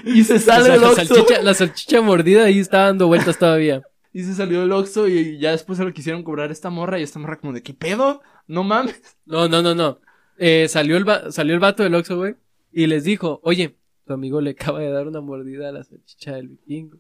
[0.05, 3.83] Y se sale del la salchicha, la salchicha mordida ahí está dando vueltas todavía.
[4.15, 7.03] Y se salió del Oxxo y ya después se lo quisieron cobrar esta morra y
[7.03, 8.21] esta morra como de ¿qué pedo?
[8.47, 9.01] No mames.
[9.25, 10.01] No, no, no, no.
[10.37, 12.35] Eh, salió el salió el vato del Oxxo, güey,
[12.71, 16.35] y les dijo, "Oye, tu amigo le acaba de dar una mordida a la salchicha
[16.35, 16.99] del vikingo."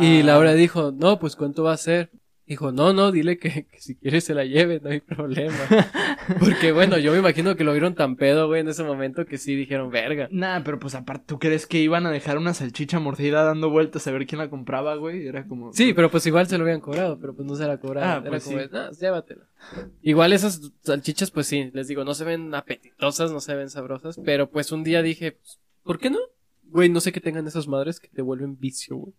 [0.00, 2.10] Y Laura dijo, "No, pues cuánto va a ser?"
[2.48, 5.54] Dijo, no, no, dile que, si quiere se la lleve, no hay problema.
[6.40, 9.36] Porque bueno, yo me imagino que lo vieron tan pedo, güey, en ese momento que
[9.36, 10.28] sí dijeron, verga.
[10.30, 14.06] Nah, pero pues aparte, ¿tú crees que iban a dejar una salchicha mordida dando vueltas
[14.06, 15.26] a ver quién la compraba, güey?
[15.26, 15.74] Era como...
[15.74, 18.08] Sí, pero pues igual se lo habían cobrado, pero pues no se la cobraron.
[18.08, 18.66] Ah, Era pues como, sí.
[18.98, 19.44] llévatela.
[20.00, 24.18] Igual esas salchichas, pues sí, les digo, no se ven apetitosas, no se ven sabrosas,
[24.24, 26.18] pero pues un día dije, pues, ¿por qué no?
[26.70, 29.12] Güey, no sé qué tengan esas madres que te vuelven vicio, güey.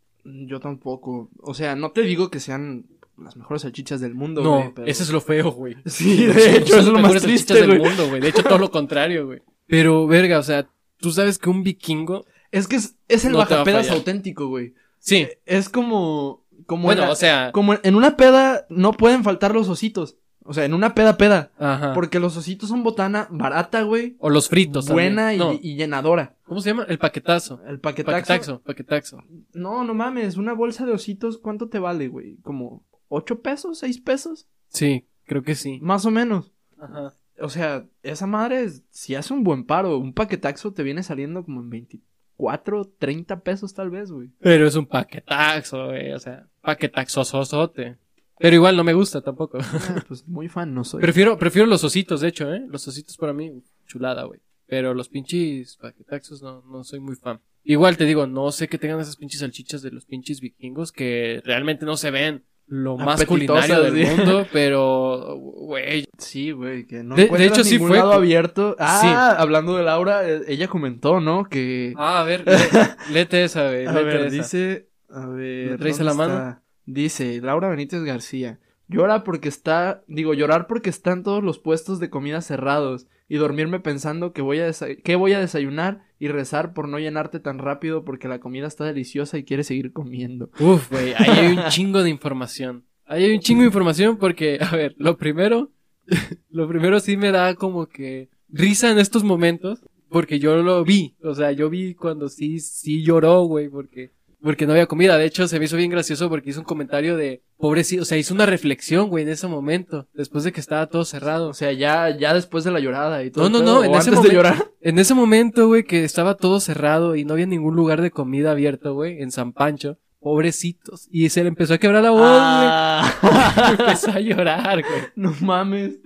[0.48, 1.30] Yo tampoco.
[1.42, 2.86] O sea, no te digo que sean
[3.24, 4.74] las mejores salchichas del mundo, no, güey.
[4.74, 4.88] Pero...
[4.88, 5.78] Eso es lo feo, güey.
[5.86, 8.22] Sí, de hecho, es lo más triste, del mundo, güey.
[8.22, 9.42] De hecho, todo lo contrario, güey.
[9.68, 12.26] Pero, verga, o sea, tú sabes que un vikingo.
[12.52, 14.74] Es que es, es el bajapedas auténtico, güey.
[15.00, 15.18] Sí.
[15.18, 16.46] Eh, es como.
[16.66, 17.52] como bueno, o sea.
[17.52, 20.18] Como en una peda no pueden faltar los ositos.
[20.50, 21.52] O sea, en una peda peda.
[21.60, 21.94] Ajá.
[21.94, 24.16] Porque los ositos son botana barata, güey.
[24.18, 24.90] O los fritos.
[24.90, 26.38] Buena y, llenadora.
[26.44, 26.86] ¿Cómo se llama?
[26.90, 27.62] El paquetazo.
[27.68, 28.18] El paquetazo.
[28.18, 29.24] Paquetazo, paquetazo.
[29.54, 30.38] No, no mames.
[30.38, 32.38] Una bolsa de ositos, ¿cuánto te vale, güey?
[32.38, 34.48] Como ocho pesos, seis pesos.
[34.70, 35.80] Sí, creo que sí.
[35.82, 36.54] Más o menos.
[36.78, 37.14] Ajá.
[37.42, 41.62] O sea, esa madre, si hace un buen paro, un paquetazo te viene saliendo como
[41.62, 44.30] en 24, 30 pesos tal vez, güey.
[44.40, 46.12] Pero es un paquetazo, güey.
[46.12, 47.98] O sea, paquetazo sosote.
[48.40, 49.58] Pero igual no me gusta tampoco.
[49.62, 51.02] Ah, pues muy fan no soy.
[51.02, 52.66] Prefiero, prefiero los ositos, de hecho, ¿eh?
[52.68, 53.52] Los ositos para mí,
[53.86, 54.40] chulada, güey.
[54.66, 57.42] Pero los pinches paquetaxos no, no soy muy fan.
[57.64, 61.42] Igual te digo, no sé que tengan esas pinches salchichas de los pinches vikingos que
[61.44, 66.08] realmente no se ven lo más culinario del mundo, pero, güey.
[66.18, 68.76] Sí, güey, que no de, de hecho sí fue lado abierto.
[68.80, 71.46] Ah, hablando de Laura, e, ella comentó, ¿no?
[71.46, 71.94] Que.
[71.98, 72.46] Ah, a ver,
[73.12, 73.88] léete esa, güey.
[73.88, 75.78] A ver, dice, a ver.
[75.80, 76.62] ¿Traes la mano?
[76.86, 78.60] Dice Laura Benítez García.
[78.88, 83.80] Llora porque está, digo, llorar porque están todos los puestos de comida cerrados y dormirme
[83.80, 84.72] pensando que voy a
[85.04, 88.84] que voy a desayunar y rezar por no llenarte tan rápido porque la comida está
[88.86, 90.50] deliciosa y quieres seguir comiendo.
[90.60, 92.84] Uf, güey, ahí hay un chingo de información.
[93.06, 95.72] Ahí hay un chingo de información porque, a ver, lo primero,
[96.50, 101.16] lo primero sí me da como que risa en estos momentos porque yo lo vi,
[101.22, 104.12] o sea, yo vi cuando sí, sí lloró, güey, porque
[104.42, 105.18] porque no había comida.
[105.18, 108.18] De hecho, se me hizo bien gracioso porque hizo un comentario de pobrecito, o sea,
[108.18, 111.50] hizo una reflexión, güey, en ese momento, después de que estaba todo cerrado.
[111.50, 113.50] O sea, ya, ya después de la llorada y todo.
[113.50, 114.72] No, no, no, en ese momento, de llorar.
[114.82, 118.52] En ese momento, güey, que estaba todo cerrado y no había ningún lugar de comida
[118.52, 120.00] abierto, güey, en San Pancho.
[120.22, 121.08] Pobrecitos.
[121.12, 122.32] Y se le empezó a quebrar la voz, güey.
[122.32, 123.76] Ah.
[123.80, 125.02] empezó a llorar, güey.
[125.16, 126.00] No mames.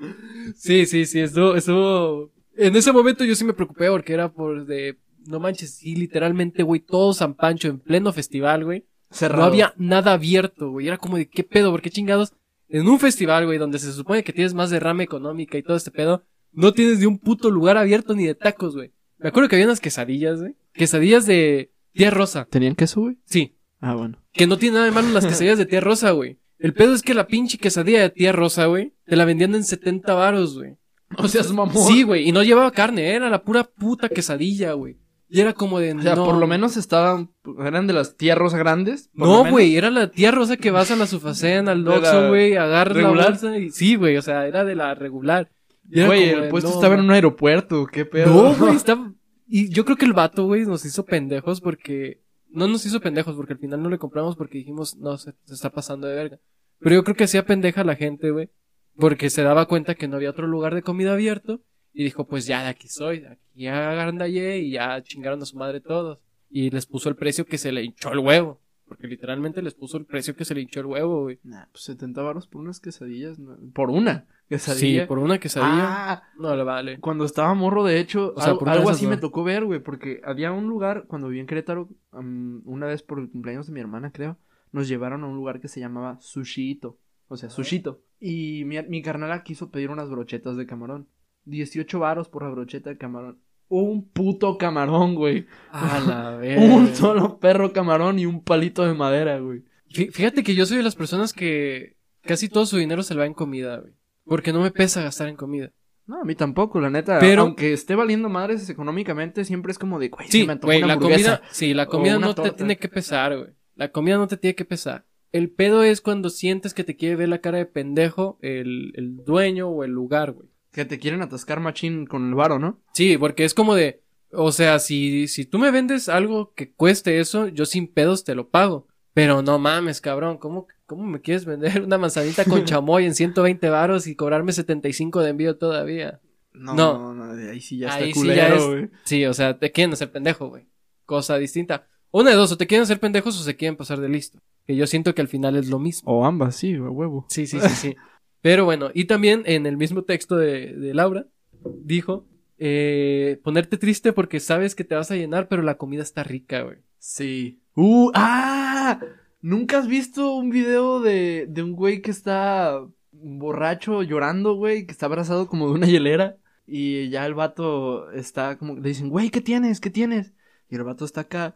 [0.55, 2.31] Sí, sí, sí, estuvo, estuvo.
[2.55, 6.63] En ese momento yo sí me preocupé porque era por de no manches, sí, literalmente,
[6.63, 8.85] güey, todo San Pancho en pleno festival, güey.
[9.13, 9.43] Cerrado.
[9.43, 10.87] No había nada abierto, güey.
[10.87, 11.71] Era como de, ¿qué pedo?
[11.71, 12.33] ¿Por qué chingados?
[12.67, 15.91] En un festival, güey, donde se supone que tienes más derrame económica y todo este
[15.91, 18.91] pedo, no tienes ni un puto lugar abierto ni de tacos, güey.
[19.19, 20.55] Me acuerdo que había unas quesadillas, güey.
[20.73, 22.47] Quesadillas de tía rosa.
[22.49, 23.17] ¿Tenían queso, güey?
[23.25, 23.55] Sí.
[23.79, 24.17] Ah, bueno.
[24.31, 26.39] Que no tiene nada de malo las quesadillas de tía rosa, güey.
[26.57, 29.63] El pedo es que la pinche quesadilla de tía rosa, güey, te la vendían en
[29.63, 30.77] 70 varos, güey.
[31.17, 31.87] O sea, es mamón.
[31.87, 34.97] Sí, güey, y no llevaba carne, era la pura puta quesadilla, güey.
[35.33, 35.93] Y era como de.
[35.93, 37.31] O sea, por lo menos estaban.
[37.57, 39.09] Eran de las rosa grandes.
[39.13, 42.97] No, güey, era la tía rosa que vas a la Sufacén, al Doxo, güey, agarras
[42.97, 43.71] la bolsa y.
[43.71, 45.49] Sí, güey, o sea, era de la regular.
[45.85, 48.27] Güey, el puesto estaba en un aeropuerto, qué pedo.
[48.27, 49.11] No, güey, estaba.
[49.47, 52.21] Y yo creo que el vato, güey, nos hizo pendejos porque.
[52.51, 55.55] No nos hizo pendejos porque al final no le compramos porque dijimos, no, se, se
[55.55, 56.39] está pasando de verga.
[56.77, 58.51] Pero yo creo que hacía pendeja a la gente, güey.
[58.95, 61.61] Porque se daba cuenta que no había otro lugar de comida abierto.
[61.93, 65.57] Y dijo, pues ya de aquí soy, de aquí agandallé y ya chingaron a su
[65.57, 66.19] madre todos.
[66.49, 68.59] Y les puso el precio que se le hinchó el huevo.
[68.87, 71.39] Porque literalmente les puso el precio que se le hinchó el huevo, güey.
[71.43, 73.39] Nah, pues 70 baros por unas quesadillas.
[73.73, 75.03] Por una quesadilla.
[75.03, 76.11] Sí, por una quesadilla.
[76.11, 76.99] Ah, no le vale.
[76.99, 79.79] Cuando estaba morro, de hecho, algo, así me tocó ver, güey.
[79.79, 83.79] Porque había un lugar, cuando viví en Querétaro, una vez por el cumpleaños de mi
[83.79, 84.37] hermana, creo,
[84.71, 86.99] nos llevaron a un lugar que se llamaba Sushito.
[87.29, 88.01] O sea, Sushito.
[88.19, 91.07] Y mi, mi carnala quiso pedir unas brochetas de camarón.
[91.45, 93.39] 18 varos por la brocheta de camarón.
[93.69, 95.47] Un puto camarón, güey.
[95.71, 96.59] A la vez.
[96.61, 99.63] un solo perro camarón y un palito de madera, güey.
[99.89, 103.25] Fíjate que yo soy de las personas que casi todo su dinero se le va
[103.25, 103.93] en comida, güey.
[104.25, 105.71] Porque no me pesa gastar en comida.
[106.05, 107.19] No, a mí tampoco, la neta.
[107.19, 111.41] Pero, aunque esté valiendo madres económicamente, siempre es como de, güey, sí, güey, la comida,
[111.51, 113.51] sí, la comida no te tiene que pesar, güey.
[113.75, 115.05] La comida no te tiene que pesar.
[115.31, 119.23] El pedo es cuando sientes que te quiere ver la cara de pendejo el, el
[119.23, 120.49] dueño o el lugar, güey.
[120.73, 122.81] Que te quieren atascar machín con el varo, ¿no?
[122.93, 127.19] Sí, porque es como de, o sea, si, si tú me vendes algo que cueste
[127.19, 128.87] eso, yo sin pedos te lo pago.
[129.13, 133.69] Pero no mames, cabrón, ¿cómo, cómo me quieres vender una manzanita con chamoy en 120
[133.69, 136.19] varos y cobrarme 75 de envío todavía?
[136.53, 138.89] No, no, no, ahí sí ya está culero, güey.
[139.03, 140.67] Sí, o sea, te quieren hacer pendejo, güey.
[141.05, 141.87] Cosa distinta.
[142.11, 144.39] Una de dos, o te quieren hacer pendejos o se quieren pasar de listo.
[144.65, 146.11] Que yo siento que al final es lo mismo.
[146.11, 147.25] O ambas, sí, huevo.
[147.29, 147.95] Sí, sí, sí, sí.
[148.43, 151.27] Pero bueno, y también en el mismo texto de, de Laura,
[151.63, 152.27] dijo,
[152.57, 156.63] eh, ponerte triste porque sabes que te vas a llenar, pero la comida está rica,
[156.63, 156.79] güey.
[156.99, 157.61] Sí.
[157.75, 158.99] Uh, ah,
[159.39, 164.91] ¿nunca has visto un video de, de un güey que está borracho llorando, güey, que
[164.91, 166.35] está abrazado como de una hielera?
[166.67, 169.79] Y ya el vato está como, le dicen, güey, ¿qué tienes?
[169.79, 170.33] ¿Qué tienes?
[170.69, 171.53] Y el vato está acá,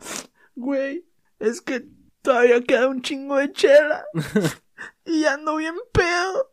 [0.55, 1.03] güey,
[1.39, 1.85] es que
[2.21, 4.05] todavía queda un chingo de chela.
[5.05, 6.51] y ando bien pedo.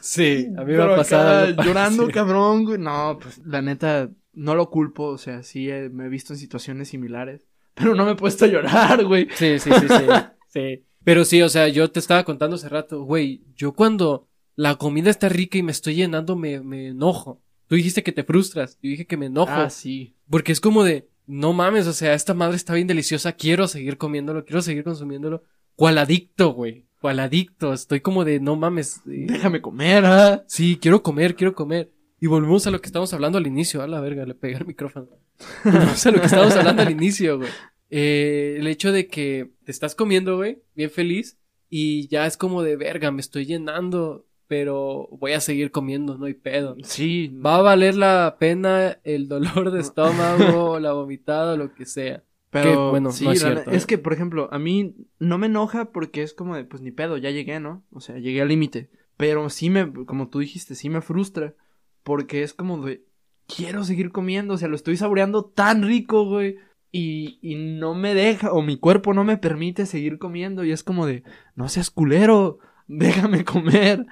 [0.00, 1.62] Sí, a mí me ha pasado.
[1.62, 2.78] Llorando, cabrón, güey.
[2.78, 5.04] No, pues la neta, no lo culpo.
[5.06, 7.46] O sea, sí me he visto en situaciones similares.
[7.74, 9.28] Pero no me he puesto a llorar, güey.
[9.34, 10.04] Sí, sí, sí, sí.
[10.48, 10.84] sí.
[11.04, 15.08] Pero sí, o sea, yo te estaba contando hace rato, güey, yo cuando la comida
[15.08, 17.40] está rica y me estoy llenando, me, me enojo.
[17.68, 19.52] Tú dijiste que te frustras, yo dije que me enojo.
[19.52, 20.16] Ah, sí.
[20.28, 23.98] Porque es como de, no mames, o sea, esta madre está bien deliciosa, quiero seguir
[23.98, 25.44] comiéndolo, quiero seguir consumiéndolo.
[25.76, 26.85] ¿Cuál adicto, güey?
[27.06, 27.72] ¿Cuál adicto?
[27.72, 29.00] Estoy como de, no mames.
[29.06, 30.42] Eh, Déjame comer, ¿ah?
[30.48, 31.92] Sí, quiero comer, quiero comer.
[32.20, 34.66] Y volvemos a lo que estábamos hablando al inicio, a la verga, le pegué el
[34.66, 35.06] micrófono.
[35.64, 37.48] volvemos a lo que estábamos hablando al inicio, güey.
[37.90, 41.38] Eh, el hecho de que te estás comiendo, güey, bien feliz,
[41.70, 46.26] y ya es como de verga, me estoy llenando, pero voy a seguir comiendo, no
[46.26, 46.76] hay pedo.
[46.82, 47.28] Sí.
[47.28, 52.24] Va a valer la pena el dolor de estómago, la vomitada, lo que sea.
[52.50, 56.32] Pero bueno, sí, es, es, que, por ejemplo, a mí no me enoja porque es
[56.32, 57.84] como de, pues ni pedo, ya llegué, ¿no?
[57.90, 58.90] O sea, llegué al límite.
[59.16, 61.54] Pero sí me, como tú dijiste, sí me frustra.
[62.02, 63.04] Porque es como de,
[63.46, 66.56] quiero seguir comiendo, o sea, lo estoy saboreando tan rico, güey.
[66.92, 70.64] Y, y no me deja, o mi cuerpo no me permite seguir comiendo.
[70.64, 71.24] Y es como de,
[71.56, 74.06] no seas culero, déjame comer.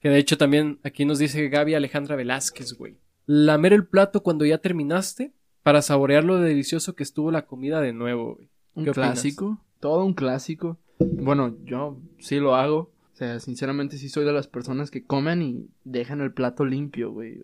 [0.00, 2.98] Que de hecho también aquí nos dice Gaby Alejandra Velázquez, güey.
[3.26, 5.32] Lamer el plato cuando ya terminaste
[5.64, 8.48] para saborear lo delicioso que estuvo la comida de nuevo, güey.
[8.74, 10.78] Un clásico, todo un clásico.
[10.98, 12.92] Bueno, yo sí lo hago.
[13.12, 17.12] O sea, sinceramente sí soy de las personas que comen y dejan el plato limpio,
[17.12, 17.40] güey.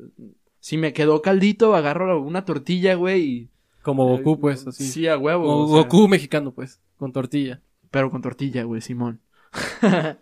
[0.59, 3.49] Si me quedó caldito, agarro una tortilla, güey, y...
[3.83, 4.85] Como Goku, pues, así.
[4.85, 5.45] Sí, a huevo.
[5.45, 7.63] Como Goku mexicano, pues, con tortilla.
[7.91, 9.21] Pero con tortilla, güey, Simón.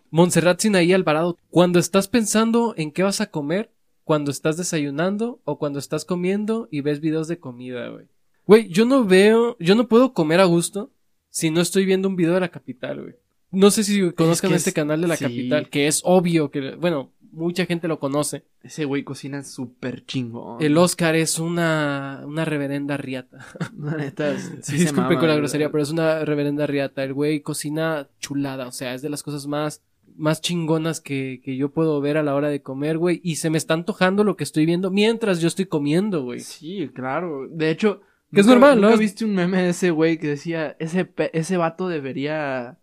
[0.09, 3.71] Montserrat Sinaí Alvarado, cuando estás pensando en qué vas a comer,
[4.09, 8.07] cuando estás desayunando o cuando estás comiendo y ves videos de comida, güey.
[8.47, 10.91] Güey, yo no veo, yo no puedo comer a gusto
[11.29, 13.13] si no estoy viendo un video de la capital, güey.
[13.51, 17.67] No sé si conozcan este canal de la capital, que es obvio que, bueno, mucha
[17.67, 18.45] gente lo conoce.
[18.63, 20.57] Ese güey cocina súper chingo.
[20.59, 23.45] El Oscar es una, una reverenda riata.
[23.77, 27.03] La neta, sí Disculpe con la grosería, pero es una reverenda riata.
[27.03, 29.83] El güey cocina chulada, o sea, es de las cosas más
[30.19, 33.21] más chingonas que, que yo puedo ver a la hora de comer, güey.
[33.23, 36.41] Y se me está antojando lo que estoy viendo mientras yo estoy comiendo, güey.
[36.41, 37.47] Sí, claro.
[37.49, 38.01] De hecho,
[38.33, 38.95] que es normal, ¿no?
[38.97, 42.77] viste un meme de ese güey que decía, ese, ese vato debería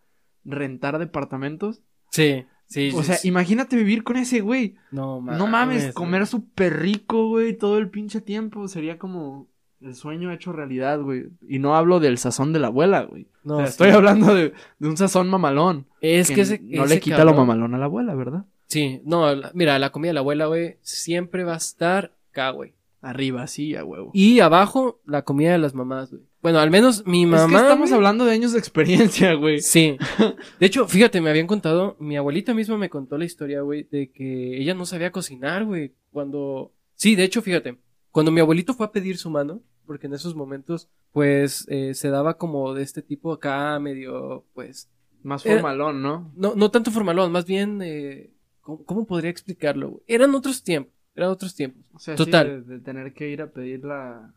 [0.45, 1.83] rentar departamentos?
[2.11, 2.91] Sí, sí.
[2.95, 4.75] O sea, imagínate vivir con ese güey.
[4.91, 5.39] No mames.
[5.39, 8.67] No mames, comer súper rico, güey, todo el pinche tiempo.
[8.67, 9.49] Sería como
[9.81, 11.27] el sueño hecho realidad, güey.
[11.49, 13.27] Y no hablo del sazón de la abuela, güey.
[13.45, 15.87] No, estoy hablando de, un sazón mamalón.
[16.01, 18.45] Es que, no le quita lo mamalón a la abuela, ¿verdad?
[18.67, 22.75] Sí, no, mira, la comida de la abuela, güey, siempre va a estar acá, güey.
[23.03, 24.11] Arriba, sí, a huevo.
[24.15, 26.23] Y abajo, la comida de las mamás, güey.
[26.43, 27.45] Bueno, al menos mi mamá.
[27.45, 29.61] Es que estamos hablando de años de experiencia, güey.
[29.61, 29.97] Sí.
[30.61, 34.11] De hecho, fíjate, me habían contado, mi abuelita misma me contó la historia, güey, de
[34.11, 35.93] que ella no sabía cocinar, güey.
[36.13, 36.73] Cuando.
[36.95, 37.79] Sí, de hecho, fíjate,
[38.17, 42.09] cuando mi abuelito fue a pedir su mano, porque en esos momentos, pues, eh, se
[42.09, 44.91] daba como de este tipo acá, medio, pues...
[45.23, 46.33] Más formalón, ¿no?
[46.35, 50.01] No, no tanto formalón, más bien, eh, ¿cómo, podría explicarlo?
[50.07, 51.85] Eran otros tiempos, eran otros tiempos.
[51.93, 52.67] O sea, Total.
[52.67, 54.35] de, tener que ir a pedir la,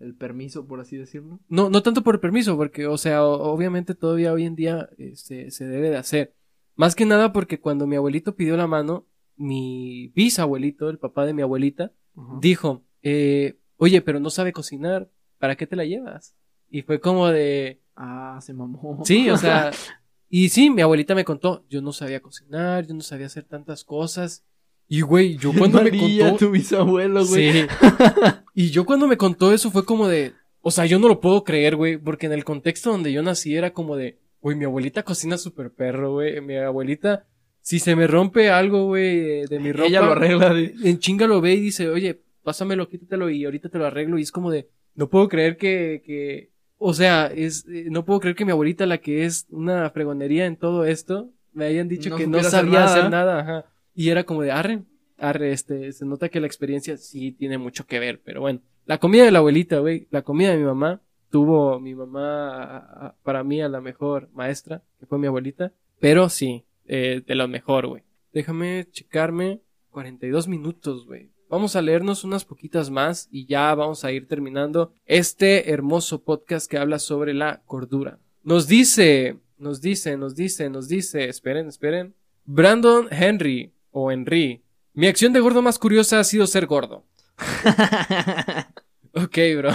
[0.00, 1.40] el permiso, por así decirlo.
[1.48, 5.50] No, no tanto por el permiso, porque, o sea, obviamente todavía hoy en día este,
[5.50, 6.34] se debe de hacer.
[6.76, 11.32] Más que nada porque cuando mi abuelito pidió la mano, mi bisabuelito, el papá de
[11.32, 11.90] mi abuelita,
[12.38, 16.34] dijo, eh, oye, pero no sabe cocinar, ¿para qué te la llevas?
[16.70, 17.82] Y fue como de...
[17.94, 19.02] Ah, se mamó.
[19.04, 19.70] Sí, o sea...
[20.30, 23.84] y sí, mi abuelita me contó, yo no sabía cocinar, yo no sabía hacer tantas
[23.84, 24.42] cosas.
[24.88, 26.36] Y güey, yo cuando me contó...
[26.36, 27.52] tu bisabuelo, güey.
[27.52, 27.66] Sí.
[28.54, 30.32] y yo cuando me contó eso fue como de...
[30.62, 33.54] O sea, yo no lo puedo creer, güey, porque en el contexto donde yo nací
[33.54, 34.18] era como de...
[34.40, 36.40] Güey, mi abuelita cocina súper perro, güey.
[36.40, 37.26] Mi abuelita,
[37.60, 39.88] si se me rompe algo, güey, de mi ropa...
[39.88, 40.58] Ella lo arregla.
[40.58, 44.18] En chinga lo ve y dice, oye, pásamelo, quítatelo y ahorita te lo arreglo.
[44.18, 48.20] Y es como de, no puedo creer que, que, o sea, es, eh, no puedo
[48.20, 52.14] creer que mi abuelita, la que es una fregonería en todo esto, me hayan dicho
[52.16, 53.40] que no sabía hacer nada.
[53.40, 53.66] ajá.
[53.94, 54.82] Y era como de, arre,
[55.18, 58.60] arre, este, se nota que la experiencia sí tiene mucho que ver, pero bueno.
[58.86, 63.42] La comida de la abuelita, güey, la comida de mi mamá, tuvo mi mamá para
[63.42, 65.72] mí a la mejor maestra, que fue mi abuelita.
[66.00, 68.02] Pero sí, eh, de lo mejor, güey.
[68.32, 71.30] Déjame checarme 42 minutos, güey.
[71.48, 76.70] Vamos a leernos unas poquitas más y ya vamos a ir terminando este hermoso podcast
[76.70, 78.18] que habla sobre la cordura.
[78.42, 82.14] Nos dice, nos dice, nos dice, nos dice, esperen, esperen.
[82.44, 84.62] Brandon Henry o Henry.
[84.94, 87.04] Mi acción de gordo más curiosa ha sido ser gordo.
[89.14, 89.72] ok, bro.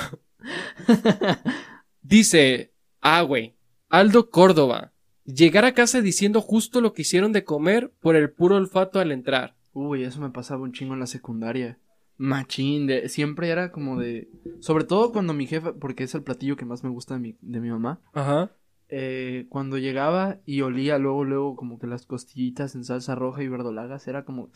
[2.01, 3.55] Dice, ah, güey.
[3.89, 4.91] Aldo Córdoba.
[5.25, 9.11] Llegar a casa diciendo justo lo que hicieron de comer por el puro olfato al
[9.11, 9.55] entrar.
[9.73, 11.79] Uy, eso me pasaba un chingo en la secundaria.
[12.17, 14.29] Machín, de, siempre era como de...
[14.59, 17.37] Sobre todo cuando mi jefa, porque es el platillo que más me gusta de mi,
[17.41, 18.01] de mi mamá.
[18.13, 18.51] Ajá.
[18.89, 23.47] Eh, cuando llegaba y olía luego, luego como que las costillitas en salsa roja y
[23.47, 24.49] verdolagas, era como...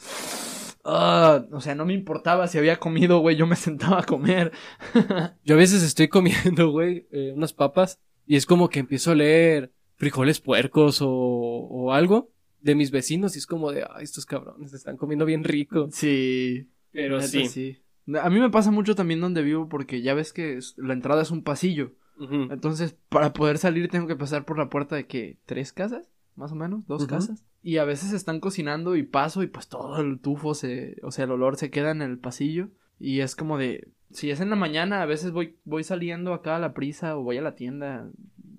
[0.84, 4.52] Ah, o sea, no me importaba si había comido, güey, yo me sentaba a comer.
[5.46, 9.16] yo a veces estoy comiendo, güey, eh, unas papas y es como que empiezo a
[9.16, 12.33] leer frijoles puercos o, o algo
[12.64, 15.90] de mis vecinos y es como de, ay, estos cabrones están comiendo bien rico.
[15.92, 16.70] Sí.
[16.92, 17.78] Pero sí.
[18.22, 21.32] A mí me pasa mucho también donde vivo porque ya ves que la entrada es
[21.32, 21.94] un pasillo.
[22.20, 26.54] Entonces, para poder salir tengo que pasar por la puerta de que tres casas, más
[26.54, 27.44] o menos, dos casas.
[27.62, 31.26] Y a veces están cocinando y paso y pues todo el tufo se, o sea,
[31.26, 34.56] el olor se queda en el pasillo y es como de, si es en la
[34.56, 38.10] mañana, a veces voy, voy saliendo acá a la prisa o voy a la tienda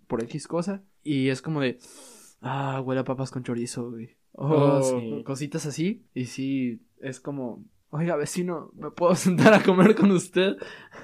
[0.09, 1.79] por X cosa y es como de,
[2.45, 4.17] ah, huele a papas con chorizo, güey.
[4.33, 6.05] Oh, cositas así.
[6.15, 10.57] Y sí, es como, oiga, vecino, ¿me puedo sentar a comer con usted?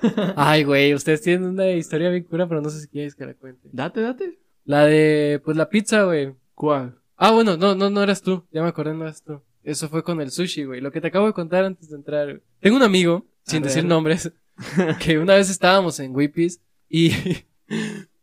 [0.36, 3.34] Ay, güey, ustedes tienen una historia bien cura, pero no sé si quieres que la
[3.34, 3.68] cuente.
[3.72, 4.38] Date, date.
[4.64, 6.34] La de, pues la pizza, güey.
[6.54, 6.98] ¿Cuál?
[7.16, 8.44] Ah, bueno, no, no, no eras tú.
[8.52, 9.42] Ya me acordé, no eras tú.
[9.62, 10.80] Eso fue con el sushi, güey.
[10.80, 12.42] Lo que te acabo de contar antes de entrar.
[12.60, 14.32] Tengo un amigo, sin decir nombres,
[15.04, 17.12] que una vez estábamos en Whippies y,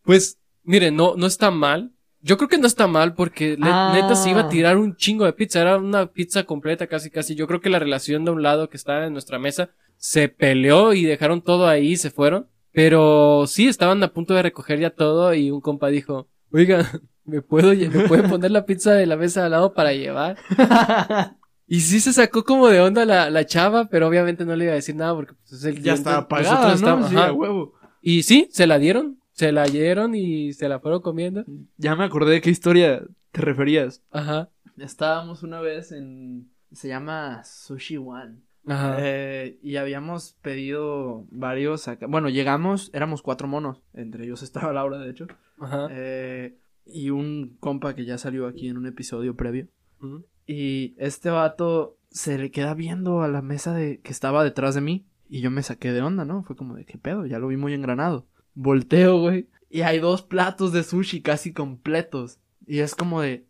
[0.04, 4.30] pues, miren, no, no está mal, yo creo que no está mal porque neta se
[4.30, 4.50] iba a ah.
[4.50, 5.62] tirar un chingo de pizza.
[5.62, 7.36] Era una pizza completa casi casi.
[7.36, 10.94] Yo creo que la relación de un lado que estaba en nuestra mesa se peleó
[10.94, 12.48] y dejaron todo ahí y se fueron.
[12.72, 16.88] Pero sí, estaban a punto de recoger ya todo y un compa dijo, oiga,
[17.26, 20.38] ¿me puedo, ¿me puede poner la pizza de la mesa al lado para llevar?
[21.68, 24.74] y sí se sacó como de onda la, la chava, pero obviamente no le iba
[24.74, 27.08] a decir nada porque pues, es el Ya estaba pagada, ¿no?
[27.08, 27.74] Sí, huevo.
[28.02, 31.46] Y sí, se la dieron se la dieron y se la fueron comiendo.
[31.78, 34.02] Ya me acordé de qué historia te referías.
[34.10, 34.50] Ajá.
[34.78, 36.50] Estábamos una vez en.
[36.72, 38.40] Se llama Sushi One.
[38.66, 38.98] Ajá.
[39.00, 42.08] Eh, y habíamos pedido varios acá.
[42.08, 43.84] Bueno, llegamos, éramos cuatro monos.
[43.94, 45.28] Entre ellos estaba Laura, de hecho.
[45.60, 45.88] Ajá.
[45.92, 46.58] Eh,
[46.88, 49.68] y un compa que ya salió aquí en un episodio previo.
[50.48, 54.82] Y este vato se le queda viendo a la mesa de que estaba detrás de
[54.82, 55.06] mí.
[55.30, 56.44] Y yo me saqué de onda, ¿no?
[56.44, 58.26] Fue como de qué pedo, ya lo vi muy engranado.
[58.58, 59.48] Volteo, güey.
[59.70, 62.40] Y hay dos platos de sushi casi completos.
[62.66, 63.46] Y es como de...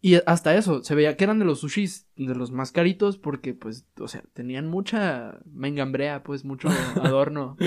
[0.00, 3.52] Y hasta eso, se veía que eran de los sushis de los más caritos porque,
[3.52, 6.68] pues, o sea, tenían mucha mengambrea, pues, mucho
[7.02, 7.58] adorno.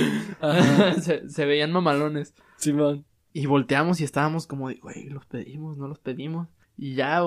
[0.99, 2.34] se, veían mamalones.
[2.57, 3.05] Simón.
[3.34, 6.47] Y volteamos y estábamos como de, güey, los pedimos, no los pedimos.
[6.75, 7.21] Y ya,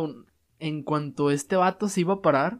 [0.59, 2.59] en cuanto este vato se iba a parar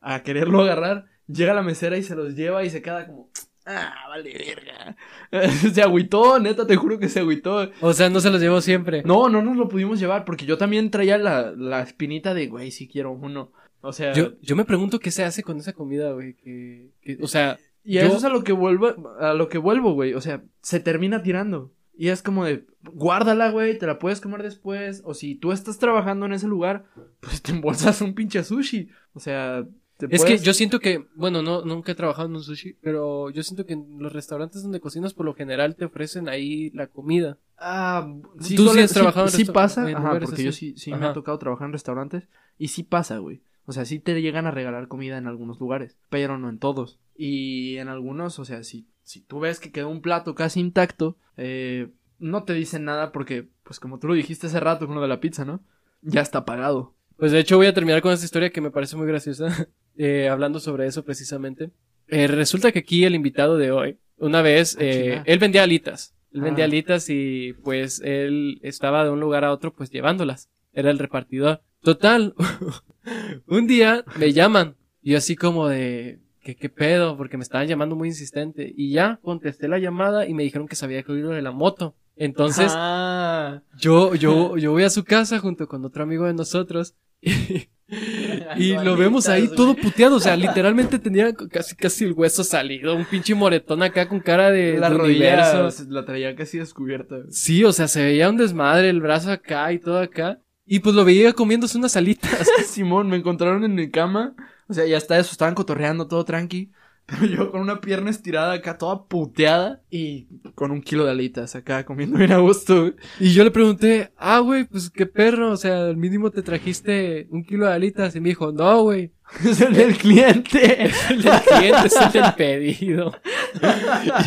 [0.00, 3.28] a quererlo agarrar, llega la mesera y se los lleva y se queda como,
[3.64, 4.96] Ah, vale, verga.
[5.72, 7.70] se agüitó, neta, te juro que se agüitó.
[7.80, 9.02] O sea, no se los llevó siempre.
[9.04, 12.70] No, no nos lo pudimos llevar porque yo también traía la, la espinita de, güey,
[12.70, 13.52] si quiero uno.
[13.80, 14.12] O sea.
[14.12, 16.34] Yo, yo me pregunto qué se hace con esa comida, güey.
[16.34, 16.90] Que,
[17.20, 17.58] o sea.
[17.84, 20.14] Y eso es a lo que vuelvo, a lo que vuelvo, güey.
[20.14, 21.72] O sea, se termina tirando.
[21.94, 25.02] Y es como de, guárdala, güey, te la puedes comer después.
[25.04, 26.84] O si tú estás trabajando en ese lugar,
[27.20, 28.88] pues te embolsas un pinche sushi.
[29.14, 29.66] O sea,
[30.10, 33.42] es que yo siento que, bueno, no, nunca he trabajado en un sushi, pero yo
[33.42, 37.38] siento que en los restaurantes donde cocinas por lo general te ofrecen ahí la comida.
[37.58, 40.92] Ah, sí, tú sí has trabajado sí, en sí pasa, ajá, porque yo sí, sí
[40.92, 42.28] me ha tocado trabajar en restaurantes
[42.58, 43.42] y sí pasa, güey.
[43.64, 46.98] O sea, sí te llegan a regalar comida en algunos lugares, pero no en todos.
[47.16, 51.16] Y en algunos, o sea, si, si tú ves que quedó un plato casi intacto,
[51.36, 55.02] eh, no te dicen nada porque, pues como tú lo dijiste hace rato con lo
[55.02, 55.60] de la pizza, ¿no?
[56.02, 56.94] Ya está pagado.
[57.16, 59.46] Pues de hecho voy a terminar con esta historia que me parece muy graciosa.
[59.96, 61.70] Eh, hablando sobre eso precisamente.
[62.08, 66.14] Eh, resulta que aquí el invitado de hoy, una vez, ah, eh, él vendía alitas.
[66.32, 66.68] Él vendía ah.
[66.68, 70.48] alitas y pues él estaba de un lugar a otro pues llevándolas.
[70.72, 71.62] Era el repartidor.
[71.82, 72.34] Total,
[73.46, 77.16] un día me llaman y yo así como de, ¿qué, qué pedo?
[77.16, 78.72] Porque me estaban llamando muy insistente.
[78.76, 81.96] Y ya contesté la llamada y me dijeron que se había caído de la moto.
[82.16, 83.62] Entonces, ah.
[83.78, 87.68] yo, yo, yo voy a su casa junto con otro amigo de nosotros y,
[88.84, 93.04] lo vemos ahí todo puteado, o sea, literalmente tenía casi casi el hueso salido, un
[93.04, 97.16] pinche moretón acá con cara de, la rodilla la traía casi descubierta.
[97.30, 100.40] Sí, o sea, se veía un desmadre, el brazo acá y todo acá.
[100.64, 102.48] Y pues lo veía comiéndose unas alitas.
[102.66, 104.34] Simón, me encontraron en mi cama.
[104.68, 106.70] O sea, ya está eso, estaban cotorreando todo tranqui.
[107.06, 109.82] Pero yo con una pierna estirada acá, toda puteada.
[109.90, 112.92] Y con un kilo de alitas acá, comiendo bien a gusto.
[113.18, 115.50] Y yo le pregunté, ah, güey, pues qué perro.
[115.52, 118.14] O sea, al mínimo te trajiste un kilo de alitas.
[118.16, 119.12] Y me dijo, no, güey.
[119.44, 120.84] Es el del cliente.
[120.84, 123.12] Es el del cliente, es el del pedido.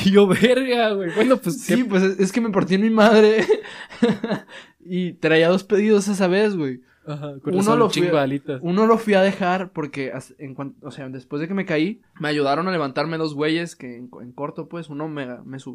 [0.04, 1.12] y yo, verga, güey.
[1.16, 3.46] Bueno, pues sí, pues es que me partí en mi madre.
[4.86, 6.82] y traía dos pedidos esa vez, güey.
[7.08, 8.10] Ajá, uno, lo fui,
[8.62, 12.30] uno lo fui a dejar porque, en o sea, después de que me caí, me
[12.30, 15.28] ayudaron a levantarme dos güeyes que en, corto, pues, uno me,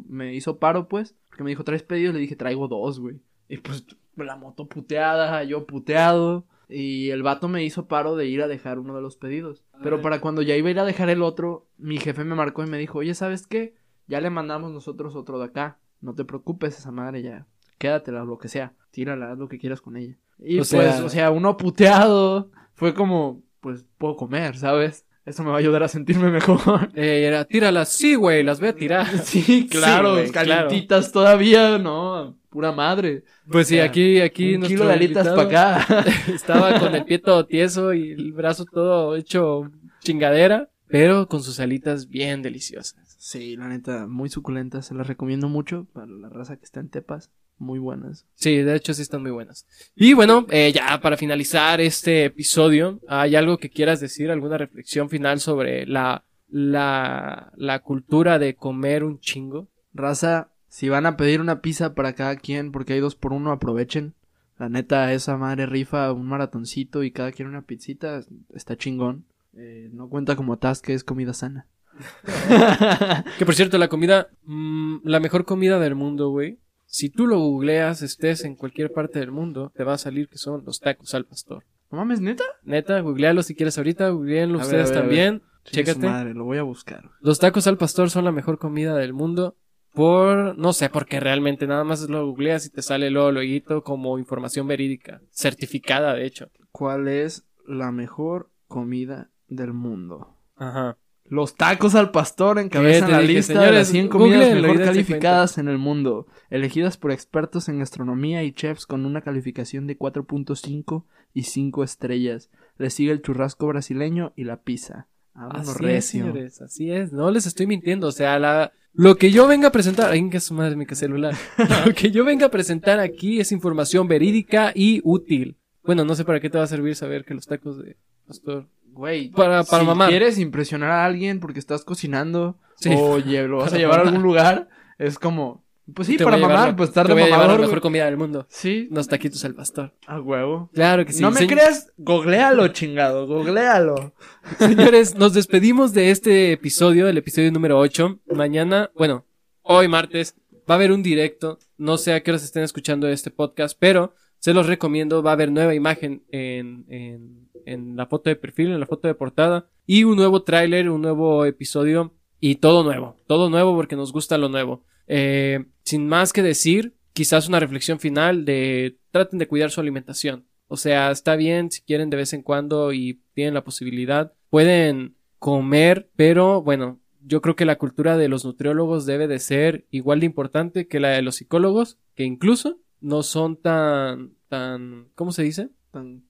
[0.07, 2.13] me, hizo paro, pues, porque me dijo, ¿traes pedidos?
[2.13, 3.21] Le dije, traigo dos, güey.
[3.47, 6.45] Y pues, la moto puteada, yo puteado.
[6.67, 9.65] Y el vato me hizo paro de ir a dejar uno de los pedidos.
[9.83, 12.63] Pero para cuando ya iba a ir a dejar el otro, mi jefe me marcó
[12.63, 13.75] y me dijo, oye, ¿sabes qué?
[14.07, 15.79] Ya le mandamos nosotros otro de acá.
[15.99, 17.45] No te preocupes, esa madre ya.
[17.77, 18.73] Quédatela, lo que sea.
[18.91, 20.17] Tírala, haz lo que quieras con ella.
[20.41, 22.49] Y pues, o sea, uno puteado.
[22.73, 25.05] Fue como, pues puedo comer, ¿sabes?
[25.23, 26.89] Eso me va a ayudar a sentirme mejor.
[26.95, 29.07] Eh, era, tíralas, sí, güey, las voy a tirar.
[29.23, 33.23] Sí, claro, calientitas todavía, no, pura madre.
[33.49, 34.55] Pues sí, aquí, aquí.
[34.55, 36.03] Un kilo de alitas para acá.
[36.33, 39.69] estaba con el pie todo tieso y el brazo todo hecho
[39.99, 43.15] chingadera, pero con sus alitas bien deliciosas.
[43.19, 46.89] Sí, la neta, muy suculentas, se las recomiendo mucho para la raza que está en
[46.89, 47.29] Tepas
[47.61, 48.25] muy buenas.
[48.35, 49.65] Sí, de hecho sí están muy buenas.
[49.95, 54.31] Y bueno, eh, ya para finalizar este episodio, ¿hay algo que quieras decir?
[54.31, 59.69] ¿Alguna reflexión final sobre la, la, la cultura de comer un chingo?
[59.93, 63.51] Raza, si van a pedir una pizza para cada quien, porque hay dos por uno,
[63.51, 64.15] aprovechen.
[64.57, 68.21] La neta, esa madre rifa un maratoncito y cada quien una pizzita,
[68.53, 69.25] está chingón.
[69.53, 71.67] Eh, no cuenta como que es comida sana.
[73.37, 76.59] que por cierto, la comida, mm, la mejor comida del mundo, güey,
[76.91, 80.37] si tú lo googleas, estés en cualquier parte del mundo, te va a salir que
[80.37, 81.63] son los tacos al pastor.
[81.89, 82.43] ¿No mames, neta?
[82.63, 85.41] Neta, googlealo si quieres ahorita, googleenlo ustedes también.
[85.63, 86.05] Chécate.
[86.05, 87.09] Madre, lo voy a buscar.
[87.21, 89.55] Los tacos al pastor son la mejor comida del mundo.
[89.93, 94.19] Por, no sé, porque realmente nada más lo googleas y te sale luego luego como
[94.19, 95.21] información verídica.
[95.31, 96.49] Certificada, de hecho.
[96.71, 100.35] ¿Cuál es la mejor comida del mundo?
[100.57, 100.97] Ajá.
[101.31, 105.77] Los tacos al pastor encabezan la lista de las 100 comidas mejor calificadas en el
[105.77, 111.85] mundo, elegidas por expertos en gastronomía y chefs con una calificación de 4.5 y 5
[111.85, 112.49] estrellas.
[112.77, 115.07] Le sigue el churrasco brasileño y la pizza.
[115.33, 117.13] así es, señores, así es.
[117.13, 118.73] No les estoy mintiendo, o sea, la...
[118.91, 121.33] lo que yo venga a presentar, ay, que su madre mi celular.
[121.85, 125.55] lo que yo venga a presentar aquí es información verídica y útil.
[125.85, 127.95] Bueno, no sé para qué te va a servir saber que los tacos de
[128.27, 133.73] pastor Güey, para, para si quieres impresionar a alguien porque estás cocinando o lo vas
[133.73, 135.63] a llevar a algún lugar, es como,
[135.93, 138.45] pues sí, para mamar, pues estar de voy la mejor comida del mundo.
[138.49, 138.87] Sí.
[138.91, 139.93] Los taquitos al pastor.
[140.07, 140.69] A huevo.
[140.73, 141.21] Claro que sí.
[141.21, 144.13] No me creas, googlealo, chingado, googlealo.
[144.59, 148.19] Señores, nos despedimos de este episodio, el episodio número 8.
[148.35, 149.25] Mañana, bueno,
[149.63, 150.35] hoy martes,
[150.69, 151.59] va a haber un directo.
[151.77, 155.23] No sé a qué horas estén escuchando este podcast, pero se los recomiendo.
[155.23, 159.07] Va a haber nueva imagen en, en en la foto de perfil, en la foto
[159.07, 159.69] de portada.
[159.85, 162.13] Y un nuevo tráiler, un nuevo episodio.
[162.39, 163.17] Y todo nuevo.
[163.27, 164.83] Todo nuevo porque nos gusta lo nuevo.
[165.07, 170.47] Eh, sin más que decir, quizás una reflexión final de traten de cuidar su alimentación.
[170.67, 174.33] O sea, está bien si quieren de vez en cuando y tienen la posibilidad.
[174.49, 179.85] Pueden comer, pero bueno, yo creo que la cultura de los nutriólogos debe de ser
[179.91, 185.31] igual de importante que la de los psicólogos, que incluso no son tan, tan, ¿cómo
[185.31, 185.69] se dice?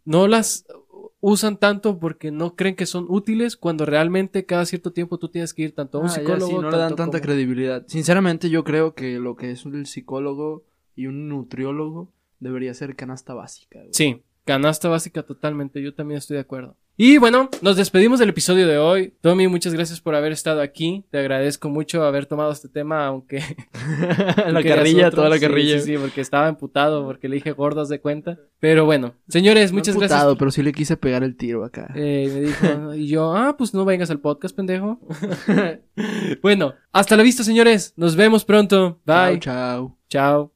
[0.06, 0.66] No las,
[1.20, 5.54] usan tanto porque no creen que son útiles cuando realmente cada cierto tiempo tú tienes
[5.54, 6.62] que ir tanto a un ah, psicólogo.
[6.62, 7.86] no le dan tanta credibilidad.
[7.88, 10.64] Sinceramente yo creo que lo que es un psicólogo
[10.96, 13.80] y un nutriólogo debería ser canasta básica.
[13.92, 16.76] Sí, canasta básica totalmente, yo también estoy de acuerdo.
[17.04, 19.12] Y bueno, nos despedimos del episodio de hoy.
[19.22, 21.04] Tommy, muchas gracias por haber estado aquí.
[21.10, 23.42] Te agradezco mucho haber tomado este tema, aunque...
[24.48, 25.80] la carrilla, toda la carrilla.
[25.80, 28.38] Sí, sí, porque estaba emputado, porque le dije gordos de cuenta.
[28.60, 31.92] Pero bueno, señores, muchas no emputado, pero sí le quise pegar el tiro acá.
[31.96, 35.00] Eh, me dijo, y yo, ah, pues no vengas al podcast, pendejo.
[36.44, 37.96] bueno, hasta la vista, señores.
[37.96, 39.00] Nos vemos pronto.
[39.08, 39.40] Bye.
[39.40, 39.98] Chao, chao.
[40.08, 40.54] Chao.